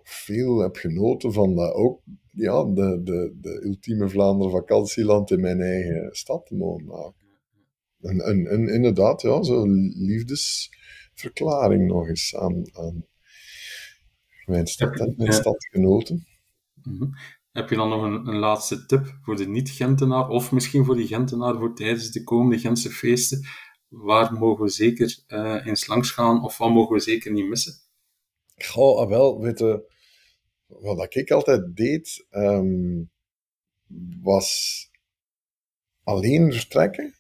veel 0.04 0.60
heb 0.60 0.76
genoten 0.76 1.34
van 1.34 1.56
dat 1.56 1.74
ook, 1.74 2.02
ja, 2.32 2.64
de, 2.64 3.02
de, 3.04 3.38
de 3.42 3.62
ultieme 3.64 4.10
Vlaanderen 4.10 4.52
vakantieland 4.52 5.32
in 5.32 5.42
mijn 5.42 5.62
eigen 5.62 6.16
stad 6.16 6.46
te 6.46 6.56
mogen 6.56 6.86
maken. 6.86 7.28
En, 8.02 8.20
en, 8.20 8.48
en 8.48 8.68
inderdaad, 8.68 9.22
ja, 9.22 9.44
zo'n 9.44 9.94
liefdesverklaring 9.96 11.88
nog 11.88 12.08
eens 12.08 12.36
aan, 12.36 12.76
aan 12.76 13.06
mijn, 14.50 14.68
stad, 14.68 15.18
mijn 15.18 15.34
stadgenoten. 15.34 16.28
Mm 16.84 17.14
Heb 17.52 17.70
je 17.70 17.76
dan 17.76 17.90
nog 17.90 18.04
een, 18.04 18.28
een 18.28 18.40
laatste 18.40 18.86
tip 18.86 19.18
voor 19.22 19.36
de 19.36 19.48
niet-Gentenaar, 19.48 20.28
of 20.28 20.52
misschien 20.52 20.86
voor 20.86 20.96
die 20.96 21.08
Gentenaar 21.08 21.58
voor 21.58 21.76
tijdens 21.76 22.12
de 22.12 22.24
komende 22.24 22.60
Gentse 22.60 22.90
feesten? 22.90 23.48
Waar 23.88 24.34
mogen 24.34 24.64
we 24.64 24.70
zeker 24.70 25.24
uh, 25.28 25.66
eens 25.66 25.88
langs 25.88 26.12
gaan, 26.12 26.44
of 26.44 26.58
wat 26.58 26.70
mogen 26.70 26.96
we 26.96 27.02
zeker 27.02 27.32
niet 27.32 27.48
missen? 27.48 27.74
Goh, 28.56 29.00
ah, 29.00 29.10
wel, 29.10 29.40
weet 29.40 29.60
je, 29.60 29.92
wat 30.68 31.16
ik 31.16 31.32
altijd 31.32 31.76
deed, 31.76 32.26
um, 32.32 33.10
was 34.22 34.90
alleen 36.04 36.54
vertrekken. 36.54 37.14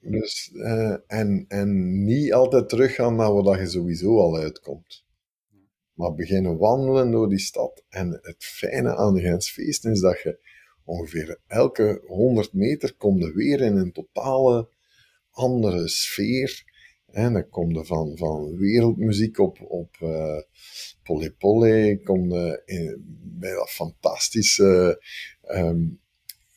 Dus, 0.00 0.50
uh, 0.52 0.96
en, 1.06 1.44
en 1.48 2.04
niet 2.04 2.32
altijd 2.32 2.68
teruggaan 2.68 3.16
naar 3.16 3.42
waar 3.42 3.60
je 3.60 3.66
sowieso 3.66 4.20
al 4.20 4.36
uitkomt. 4.36 5.01
Maar 5.92 6.14
beginnen 6.14 6.58
wandelen 6.58 7.10
door 7.10 7.28
die 7.28 7.38
stad. 7.38 7.84
En 7.88 8.18
het 8.22 8.44
fijne 8.44 8.96
aan 8.96 9.14
de 9.14 9.20
Gensfeesten 9.20 9.90
is 9.90 10.00
dat 10.00 10.20
je 10.20 10.38
ongeveer 10.84 11.38
elke 11.46 12.02
100 12.06 12.52
meter 12.52 12.94
komt 12.94 13.32
weer 13.32 13.60
in 13.60 13.76
een 13.76 13.92
totale 13.92 14.68
andere 15.30 15.88
sfeer. 15.88 16.70
En 17.06 17.32
dan 17.32 17.48
kom 17.48 17.72
je 17.72 17.84
van, 17.84 18.16
van 18.16 18.56
wereldmuziek 18.56 19.38
op, 19.38 19.58
op 19.60 19.96
uh, 20.02 20.38
bij 23.38 23.52
dat 23.52 23.70
fantastische 23.70 25.02
um, 25.48 26.00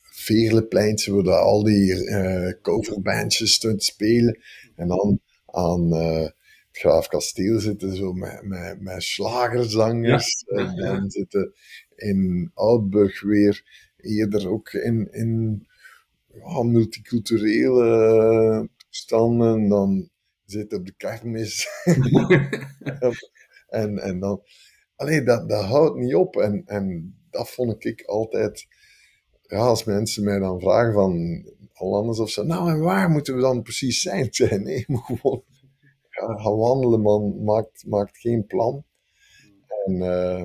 Veerlepleintje, 0.02 1.22
waar 1.22 1.40
al 1.40 1.64
die 1.64 1.92
uh, 1.94 2.52
coverbandjes 2.62 3.58
te 3.58 3.74
spelen. 3.76 4.40
En 4.76 4.88
dan 4.88 5.20
aan 5.46 5.92
het 5.92 6.34
Graaf 6.78 7.08
Kasteel 7.08 7.60
zitten 7.60 7.96
zo 7.96 8.12
met, 8.12 8.42
met, 8.42 8.80
met 8.80 9.02
slagerzangers. 9.02 10.44
En 10.44 11.10
zitten 11.10 11.54
in 11.94 12.50
Oudburg 12.54 13.22
weer 13.22 13.64
eerder 13.96 14.48
ook 14.48 14.72
in, 14.72 15.12
in 15.12 15.62
ja, 16.32 16.62
multiculturele 16.62 18.68
toestanden. 18.88 19.68
Dan 19.68 20.10
zit 20.44 20.74
op 20.74 20.86
de 20.86 20.94
kermis. 20.96 21.68
en, 23.68 23.98
en 23.98 24.20
dan... 24.20 24.42
Allee, 24.96 25.22
dat, 25.22 25.48
dat 25.48 25.64
houdt 25.64 25.96
niet 25.96 26.14
op. 26.14 26.36
En, 26.36 26.62
en 26.66 27.16
dat 27.30 27.50
vond 27.50 27.84
ik 27.84 28.02
altijd... 28.02 28.66
Ja, 29.42 29.58
als 29.58 29.84
mensen 29.84 30.24
mij 30.24 30.38
dan 30.38 30.60
vragen 30.60 30.92
van 30.92 31.44
Hollanders 31.72 32.18
of 32.18 32.30
zo... 32.30 32.44
Nou, 32.44 32.70
en 32.70 32.80
waar 32.80 33.10
moeten 33.10 33.34
we 33.34 33.40
dan 33.40 33.62
precies 33.62 34.00
zijn? 34.00 34.28
Zei, 34.34 34.58
nee, 34.58 34.84
moet 34.86 35.04
gewoon 35.04 35.44
gaan 36.16 36.56
wandelen, 36.56 37.00
man. 37.00 37.44
Maakt, 37.44 37.86
maakt 37.86 38.18
geen 38.18 38.46
plan. 38.46 38.84
En, 39.84 39.94
uh, 39.94 40.40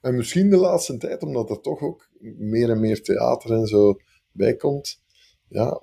en 0.00 0.16
misschien 0.16 0.50
de 0.50 0.56
laatste 0.56 0.96
tijd, 0.96 1.22
omdat 1.22 1.50
er 1.50 1.60
toch 1.60 1.80
ook 1.80 2.10
meer 2.38 2.70
en 2.70 2.80
meer 2.80 3.02
theater 3.02 3.52
en 3.52 3.66
zo 3.66 3.96
bij 4.32 4.56
komt. 4.56 5.02
Ja, 5.48 5.82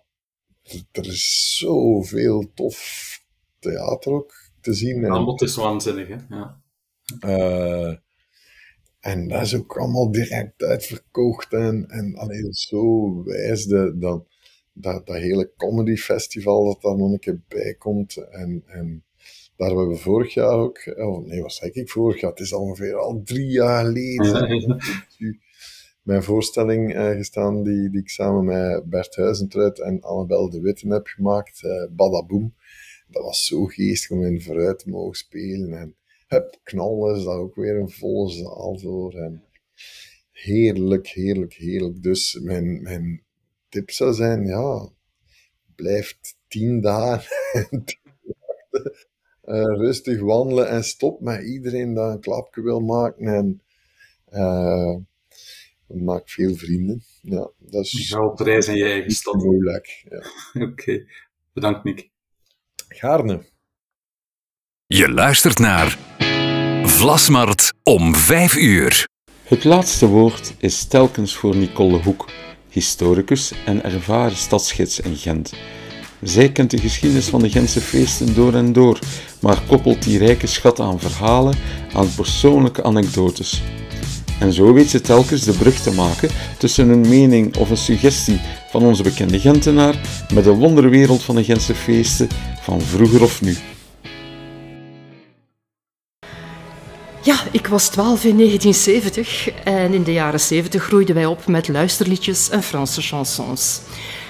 er 0.92 1.08
is 1.08 1.58
zoveel 1.58 2.52
tof 2.54 3.06
theater 3.60 4.12
ook 4.12 4.34
te 4.62 4.74
zien. 4.74 5.04
Het 5.04 5.12
aanbod 5.12 5.42
is 5.42 5.56
waanzinnig, 5.56 6.08
hè? 6.08 6.36
Ja. 6.36 6.62
Uh, 7.26 7.96
en 9.00 9.28
dat 9.28 9.42
is 9.42 9.56
ook 9.56 9.78
allemaal 9.78 10.12
direct 10.12 10.62
uitverkocht. 10.62 11.54
En, 11.54 11.86
en 11.88 12.16
alleen 12.16 12.54
zo 12.54 13.24
wijs 13.24 13.66
de, 13.66 13.98
dat, 13.98 14.28
dat, 14.74 15.06
dat 15.06 15.16
hele 15.16 15.52
comedy 15.58 15.96
festival 15.96 16.66
dat 16.66 16.82
daar 16.82 16.98
nog 16.98 17.12
een 17.12 17.20
keer 17.20 17.42
bij 17.48 17.74
komt. 17.74 18.18
En, 18.18 18.64
en 18.66 19.06
daar 19.58 19.68
hebben 19.68 19.88
we 19.88 19.96
vorig 19.96 20.34
jaar 20.34 20.54
ook, 20.54 20.94
oh 20.96 21.26
nee, 21.26 21.42
wat 21.42 21.54
zeg 21.54 21.72
ik 21.72 21.90
vorig 21.90 22.22
jaar? 22.22 22.30
Het 22.30 22.40
is 22.40 22.54
ongeveer 22.54 22.96
al 22.96 23.22
drie 23.24 23.48
jaar 23.48 23.86
geleden. 23.86 24.78
Mijn 26.02 26.24
voorstelling 26.24 26.96
uh, 26.96 27.10
gestaan 27.10 27.64
die, 27.64 27.90
die 27.90 28.02
ik 28.02 28.10
samen 28.10 28.46
met 28.46 28.90
Bert 28.90 29.16
Huizentruid 29.16 29.80
en 29.80 30.02
Annabel 30.02 30.50
de 30.50 30.62
Witten 30.62 30.90
heb 30.90 31.08
gemaakt, 31.08 31.64
uh, 31.64 31.86
Badaboom. 31.90 32.56
Dat 33.08 33.24
was 33.24 33.46
zo 33.46 33.66
geestig 33.66 34.12
om 34.12 34.26
in 34.26 34.42
vooruit 34.42 34.80
te 34.80 34.90
mogen 34.90 35.18
spelen. 35.18 35.74
En 35.74 35.96
hup, 36.28 36.60
knallen 36.64 37.16
is 37.16 37.24
dat 37.24 37.36
ook 37.36 37.56
weer 37.56 37.76
een 37.76 37.90
volle 37.90 38.32
zaal 38.32 38.80
voor. 38.80 39.14
En 39.14 39.44
heerlijk, 40.32 41.08
heerlijk, 41.08 41.54
heerlijk. 41.54 42.04
Dus 42.04 42.40
mijn, 42.42 42.82
mijn 42.82 43.24
tip 43.70 43.92
zou 43.92 44.14
zijn, 44.14 44.46
ja, 44.46 44.90
blijft 45.76 46.38
tien 46.48 46.82
dagen 46.82 47.36
rustig 49.54 50.20
wandelen 50.20 50.70
en 50.70 50.84
stop 50.84 51.22
met 51.22 51.44
iedereen 51.44 51.94
dat 51.94 52.14
een 52.14 52.20
klapje 52.20 52.62
wil 52.62 52.80
maken. 52.80 53.28
En 53.28 53.62
uh, 54.34 54.96
maak 55.88 56.30
veel 56.30 56.56
vrienden. 56.56 57.04
Ja, 57.22 57.50
dat 57.58 57.84
is, 57.84 57.92
je 57.92 58.16
gaat 58.16 58.32
op 58.32 58.40
reis 58.40 58.68
in 58.68 58.76
je 58.76 58.84
eigen 58.84 59.12
stad. 59.12 59.44
Moeilijk. 59.44 60.06
Ja. 60.10 60.22
Oké, 60.66 61.06
bedankt 61.54 61.84
Nick. 61.84 62.10
Gaarne. 62.88 63.46
Je 64.88 65.12
luistert 65.12 65.60
naar 65.60 65.98
Vlasmart 66.84 67.74
om 67.84 68.16
5 68.16 68.56
uur. 68.56 69.08
Het 69.44 69.64
laatste 69.64 70.08
woord 70.08 70.54
is 70.58 70.86
telkens 70.86 71.36
voor 71.36 71.56
Nicole 71.56 71.98
Hoek, 72.04 72.30
historicus 72.70 73.54
en 73.66 73.84
ervaren 73.84 74.38
stadsgids 74.38 75.00
in 75.00 75.16
Gent. 75.16 75.54
Zij 76.22 76.52
kent 76.52 76.72
de 76.72 76.78
geschiedenis 76.78 77.26
van 77.26 77.42
de 77.42 77.50
Gentse 77.50 77.82
feesten 77.82 78.34
door 78.34 78.54
en 78.54 78.74
door, 78.74 79.00
maar 79.40 79.62
koppelt 79.68 80.04
die 80.04 80.18
rijke 80.18 80.48
schat 80.48 80.80
aan 80.80 81.00
verhalen, 81.00 81.56
aan 81.94 82.14
persoonlijke 82.16 82.84
anekdotes. 82.84 83.62
En 84.40 84.54
zo 84.54 84.74
weet 84.74 84.90
ze 84.90 85.02
telkens 85.02 85.44
de 85.44 85.52
brug 85.52 85.80
te 85.80 85.92
maken 85.92 86.30
tussen 86.58 86.90
een 86.90 87.08
mening 87.08 87.58
of 87.58 87.70
een 87.70 87.78
suggestie 87.78 88.40
van 88.72 88.84
onze 88.84 89.04
bekende 89.04 89.40
Gentenaar 89.40 90.00
met 90.34 90.44
de 90.44 90.54
wonderwereld 90.54 91.24
van 91.24 91.36
de 91.36 91.44
Gentse 91.44 91.76
feesten 91.76 92.28
van 92.62 92.82
vroeger 92.82 93.24
of 93.24 93.42
nu. 93.42 93.58
Ja, 97.24 97.44
ik 97.52 97.68
was 97.68 97.90
12 97.90 98.24
in 98.24 98.38
1970 98.38 99.50
en 99.64 99.94
in 99.94 100.04
de 100.04 100.14
jaren 100.14 100.40
70 100.40 100.84
groeiden 100.84 101.16
wij 101.16 101.26
op 101.26 101.48
met 101.48 101.68
luisterliedjes 101.68 102.50
en 102.50 102.64
Franse 102.64 103.02
chansons. 103.02 103.80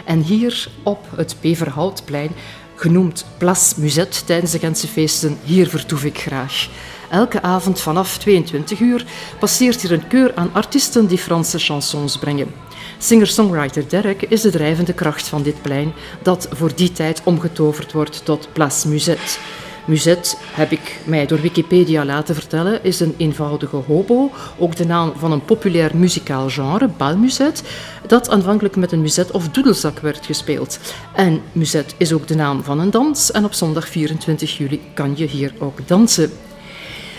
En 0.08 0.22
hier 0.22 0.68
op 0.84 1.06
het 1.16 1.36
Beverhoutplein, 1.42 2.32
genoemd 2.76 3.26
Place 3.38 3.80
Musette 3.80 4.26
tijdens 4.26 4.52
de 4.52 4.60
Gentse 4.60 4.88
feesten, 4.88 5.38
hier 5.44 5.68
vertoef 5.68 6.04
ik 6.04 6.20
graag. 6.20 6.70
Elke 7.10 7.42
avond 7.42 7.82
vanaf 7.82 8.18
22 8.18 8.80
uur 8.80 9.06
passeert 9.40 9.82
hier 9.82 9.92
een 9.92 10.08
keur 10.08 10.32
aan 10.36 10.54
artiesten 10.54 11.08
die 11.08 11.18
Franse 11.18 11.60
chansons 11.60 12.18
brengen. 12.18 12.54
Singer-songwriter 12.98 13.90
Derek 13.90 14.22
is 14.22 14.42
de 14.42 14.50
drijvende 14.50 14.94
kracht 14.94 15.28
van 15.28 15.44
dit 15.44 15.62
plein, 15.62 15.94
dat 16.22 16.48
voor 16.52 16.76
die 16.76 16.92
tijd 16.92 17.22
omgetoverd 17.24 17.92
wordt 17.92 18.26
tot 18.26 18.48
Place 18.54 18.88
Musette. 18.88 19.40
Muzet, 19.88 20.38
heb 20.52 20.72
ik 20.72 21.00
mij 21.04 21.26
door 21.26 21.42
Wikipedia 21.42 22.06
laten 22.06 22.36
vertellen, 22.36 22.84
is 22.84 23.00
een 23.00 23.16
eenvoudige 23.18 23.76
hobo, 23.76 24.32
ook 24.58 24.76
de 24.76 24.86
naam 24.86 25.14
van 25.16 25.32
een 25.32 25.46
populair 25.46 25.98
muzikaal 25.98 26.50
genre, 26.50 26.88
balmuzet, 26.88 27.64
dat 28.08 28.30
aanvankelijk 28.30 28.76
met 28.76 28.92
een 28.92 29.02
muzet 29.02 29.32
of 29.32 29.50
doedelzak 29.50 30.00
werd 30.00 30.26
gespeeld. 30.26 30.80
En 31.16 31.42
muzet 31.52 31.96
is 31.98 32.14
ook 32.14 32.28
de 32.28 32.36
naam 32.36 32.64
van 32.64 32.80
een 32.80 32.90
dans 32.90 33.32
en 33.32 33.46
op 33.46 33.54
zondag 33.54 33.88
24 33.88 34.58
juli 34.58 34.82
kan 34.94 35.14
je 35.16 35.26
hier 35.26 35.54
ook 35.60 35.88
dansen. 35.88 36.32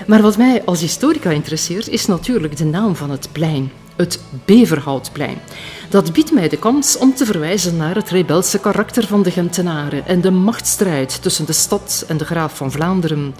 Maar 0.07 0.23
wat 0.23 0.37
mij 0.37 0.63
als 0.65 0.81
historica 0.81 1.31
interesseert, 1.31 1.89
is 1.89 2.07
natuurlijk 2.07 2.57
de 2.57 2.65
naam 2.65 2.97
van 2.97 3.11
het 3.11 3.29
plein, 3.33 3.71
het 3.99 4.21
Beverhoutplein. 4.45 5.39
Dat 5.89 6.13
biedt 6.13 6.33
mij 6.33 6.49
de 6.49 6.57
kans 6.57 6.99
om 6.99 7.15
te 7.15 7.25
verwijzen 7.25 7.77
naar 7.77 7.95
het 7.95 8.11
rebelse 8.11 8.59
karakter 8.59 9.07
van 9.07 9.23
de 9.23 9.31
Gentenaren 9.31 10.07
en 10.07 10.21
de 10.21 10.31
machtsstrijd 10.31 11.23
tussen 11.23 11.47
de 11.47 11.53
stad 11.53 12.05
en 12.09 12.17
de 12.17 12.25
graaf 12.25 12.57
van 12.57 12.73
Vlaanderen. 12.73 13.35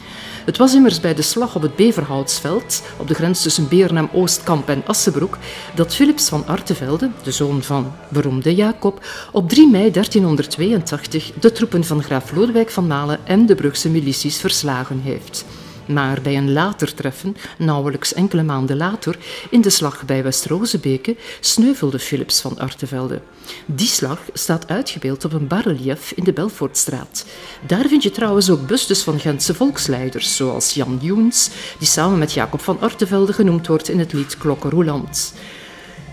Het 0.45 0.57
was 0.57 0.75
immers 0.75 1.01
bij 1.01 1.15
de 1.15 1.23
slag 1.23 1.55
op 1.55 1.63
het 1.63 1.77
Beverhoutsveld, 1.77 2.83
op 2.97 3.09
de 3.09 3.15
grens 3.15 3.43
tussen 3.43 3.69
Beernem, 3.69 4.09
Oostkamp 4.13 4.69
en 4.69 4.83
Assebroek, 4.87 5.39
dat 5.75 5.95
Philips 5.95 6.29
van 6.29 6.47
Artevelde, 6.47 7.11
de 7.23 7.33
zoon 7.33 7.63
van 7.63 7.93
beroemde 8.09 8.55
Jacob, 8.55 9.07
op 9.33 9.49
3 9.49 9.69
mei 9.69 9.91
1382 9.91 11.33
de 11.41 11.53
troepen 11.53 11.85
van 11.85 12.03
graaf 12.03 12.33
Lodewijk 12.33 12.71
van 12.71 12.87
Malen 12.87 13.19
en 13.25 13.47
de 13.47 13.55
Brugse 13.55 13.91
milities 13.91 14.37
verslagen 14.37 15.01
heeft. 15.05 15.45
Maar 15.89 16.23
bij 16.23 16.37
een 16.37 16.53
later 16.53 16.95
treffen, 16.95 17.37
nauwelijks 17.59 18.15
enkele 18.15 18.43
maanden 18.43 18.77
later, 18.77 19.19
in 19.51 19.61
de 19.61 19.71
slag 19.71 20.05
bij 20.05 20.23
West-Rozebeke, 20.23 21.17
sneuvelde 21.41 21.99
Philips 21.99 22.41
van 22.41 22.59
Artevelde. 22.59 23.21
Die 23.67 23.87
slag 23.87 24.21
staat 24.33 24.69
uitgebeeld 24.69 25.25
op 25.25 25.33
een 25.33 25.47
barrelief 25.47 26.13
in 26.13 26.25
de 26.25 26.33
Belfortstraat. 26.33 27.25
Daar 27.67 27.87
vind 27.87 28.03
je 28.03 28.11
trouwens 28.11 28.51
ook 28.51 28.67
bustes 28.67 29.03
van 29.03 29.21
Gentse 29.21 29.55
volksleiders, 29.55 30.37
zoals 30.37 30.75
Jan 30.75 30.99
Joens, 31.03 31.51
die 31.79 31.89
samen 31.89 32.19
met 32.19 32.33
Jacob 32.33 32.61
van 32.61 32.81
Artevelde 32.81 33.33
genoemd 33.33 33.67
wordt 33.67 33.89
in 33.89 33.99
het 33.99 34.13
lied 34.13 34.39
Klokkeroeland. 34.39 35.33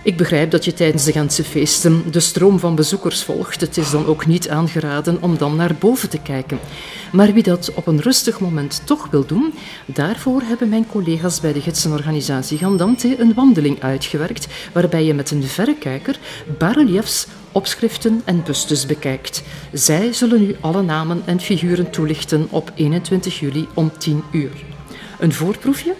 Ik 0.05 0.17
begrijp 0.17 0.51
dat 0.51 0.65
je 0.65 0.73
tijdens 0.73 1.03
de 1.03 1.11
Gentse 1.11 1.43
feesten 1.43 2.03
de 2.11 2.19
stroom 2.19 2.59
van 2.59 2.75
bezoekers 2.75 3.23
volgt. 3.23 3.61
Het 3.61 3.77
is 3.77 3.91
dan 3.91 4.05
ook 4.05 4.25
niet 4.25 4.49
aangeraden 4.49 5.21
om 5.21 5.37
dan 5.37 5.55
naar 5.55 5.75
boven 5.79 6.09
te 6.09 6.19
kijken. 6.19 6.59
Maar 7.11 7.33
wie 7.33 7.43
dat 7.43 7.73
op 7.73 7.87
een 7.87 8.01
rustig 8.01 8.39
moment 8.39 8.81
toch 8.85 9.07
wil 9.11 9.25
doen, 9.25 9.53
daarvoor 9.85 10.41
hebben 10.41 10.69
mijn 10.69 10.87
collega's 10.87 11.39
bij 11.39 11.53
de 11.53 11.61
gidsenorganisatie 11.61 12.57
Gandante 12.57 13.19
een 13.19 13.33
wandeling 13.33 13.81
uitgewerkt 13.81 14.47
waarbij 14.73 15.03
je 15.03 15.13
met 15.13 15.31
een 15.31 15.43
verrekijker 15.43 16.19
barreliefs, 16.57 17.27
opschriften 17.51 18.21
en 18.25 18.43
bustes 18.43 18.85
bekijkt. 18.85 19.43
Zij 19.71 20.13
zullen 20.13 20.43
u 20.43 20.55
alle 20.59 20.81
namen 20.81 21.21
en 21.25 21.39
figuren 21.39 21.89
toelichten 21.89 22.47
op 22.49 22.71
21 22.75 23.39
juli 23.39 23.67
om 23.73 23.91
10 23.97 24.23
uur. 24.31 24.51
Een 25.19 25.33
voorproefje? 25.33 25.95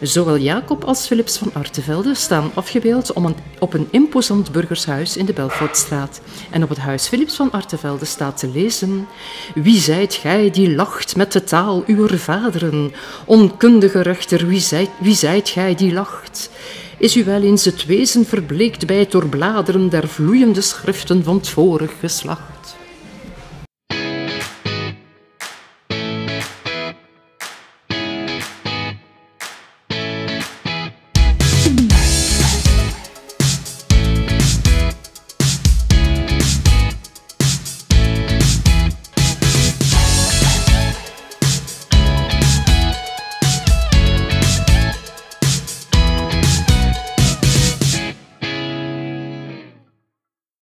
Zowel 0.00 0.38
Jacob 0.38 0.84
als 0.84 1.06
Philips 1.06 1.38
van 1.38 1.50
Artevelde 1.52 2.14
staan 2.14 2.50
afgebeeld 2.54 3.12
op 3.58 3.74
een 3.74 3.88
imposant 3.90 4.52
burgershuis 4.52 5.16
in 5.16 5.26
de 5.26 5.32
Belfortstraat. 5.32 6.20
En 6.50 6.62
op 6.62 6.68
het 6.68 6.78
huis 6.78 7.08
Philips 7.08 7.34
van 7.34 7.50
Artevelde 7.50 8.04
staat 8.04 8.36
te 8.36 8.48
lezen: 8.48 9.06
Wie 9.54 9.80
zijt 9.80 10.14
gij 10.14 10.50
die 10.50 10.74
lacht 10.74 11.16
met 11.16 11.32
de 11.32 11.44
taal 11.44 11.82
uw 11.86 12.08
vaderen? 12.08 12.92
Onkundige 13.24 14.00
rechter, 14.00 14.46
wie 14.46 14.60
zijt, 14.60 14.90
wie 14.98 15.14
zijt 15.14 15.48
gij 15.48 15.74
die 15.74 15.92
lacht? 15.92 16.50
Is 16.98 17.16
u 17.16 17.24
wel 17.24 17.42
eens 17.42 17.64
het 17.64 17.86
wezen 17.86 18.26
verbleekt 18.26 18.86
bij 18.86 18.96
het 18.96 19.10
doorbladeren 19.10 19.88
der 19.88 20.08
vloeiende 20.08 20.60
schriften 20.60 21.24
van 21.24 21.36
het 21.36 21.48
vorige 21.48 21.94
geslacht? 22.00 22.55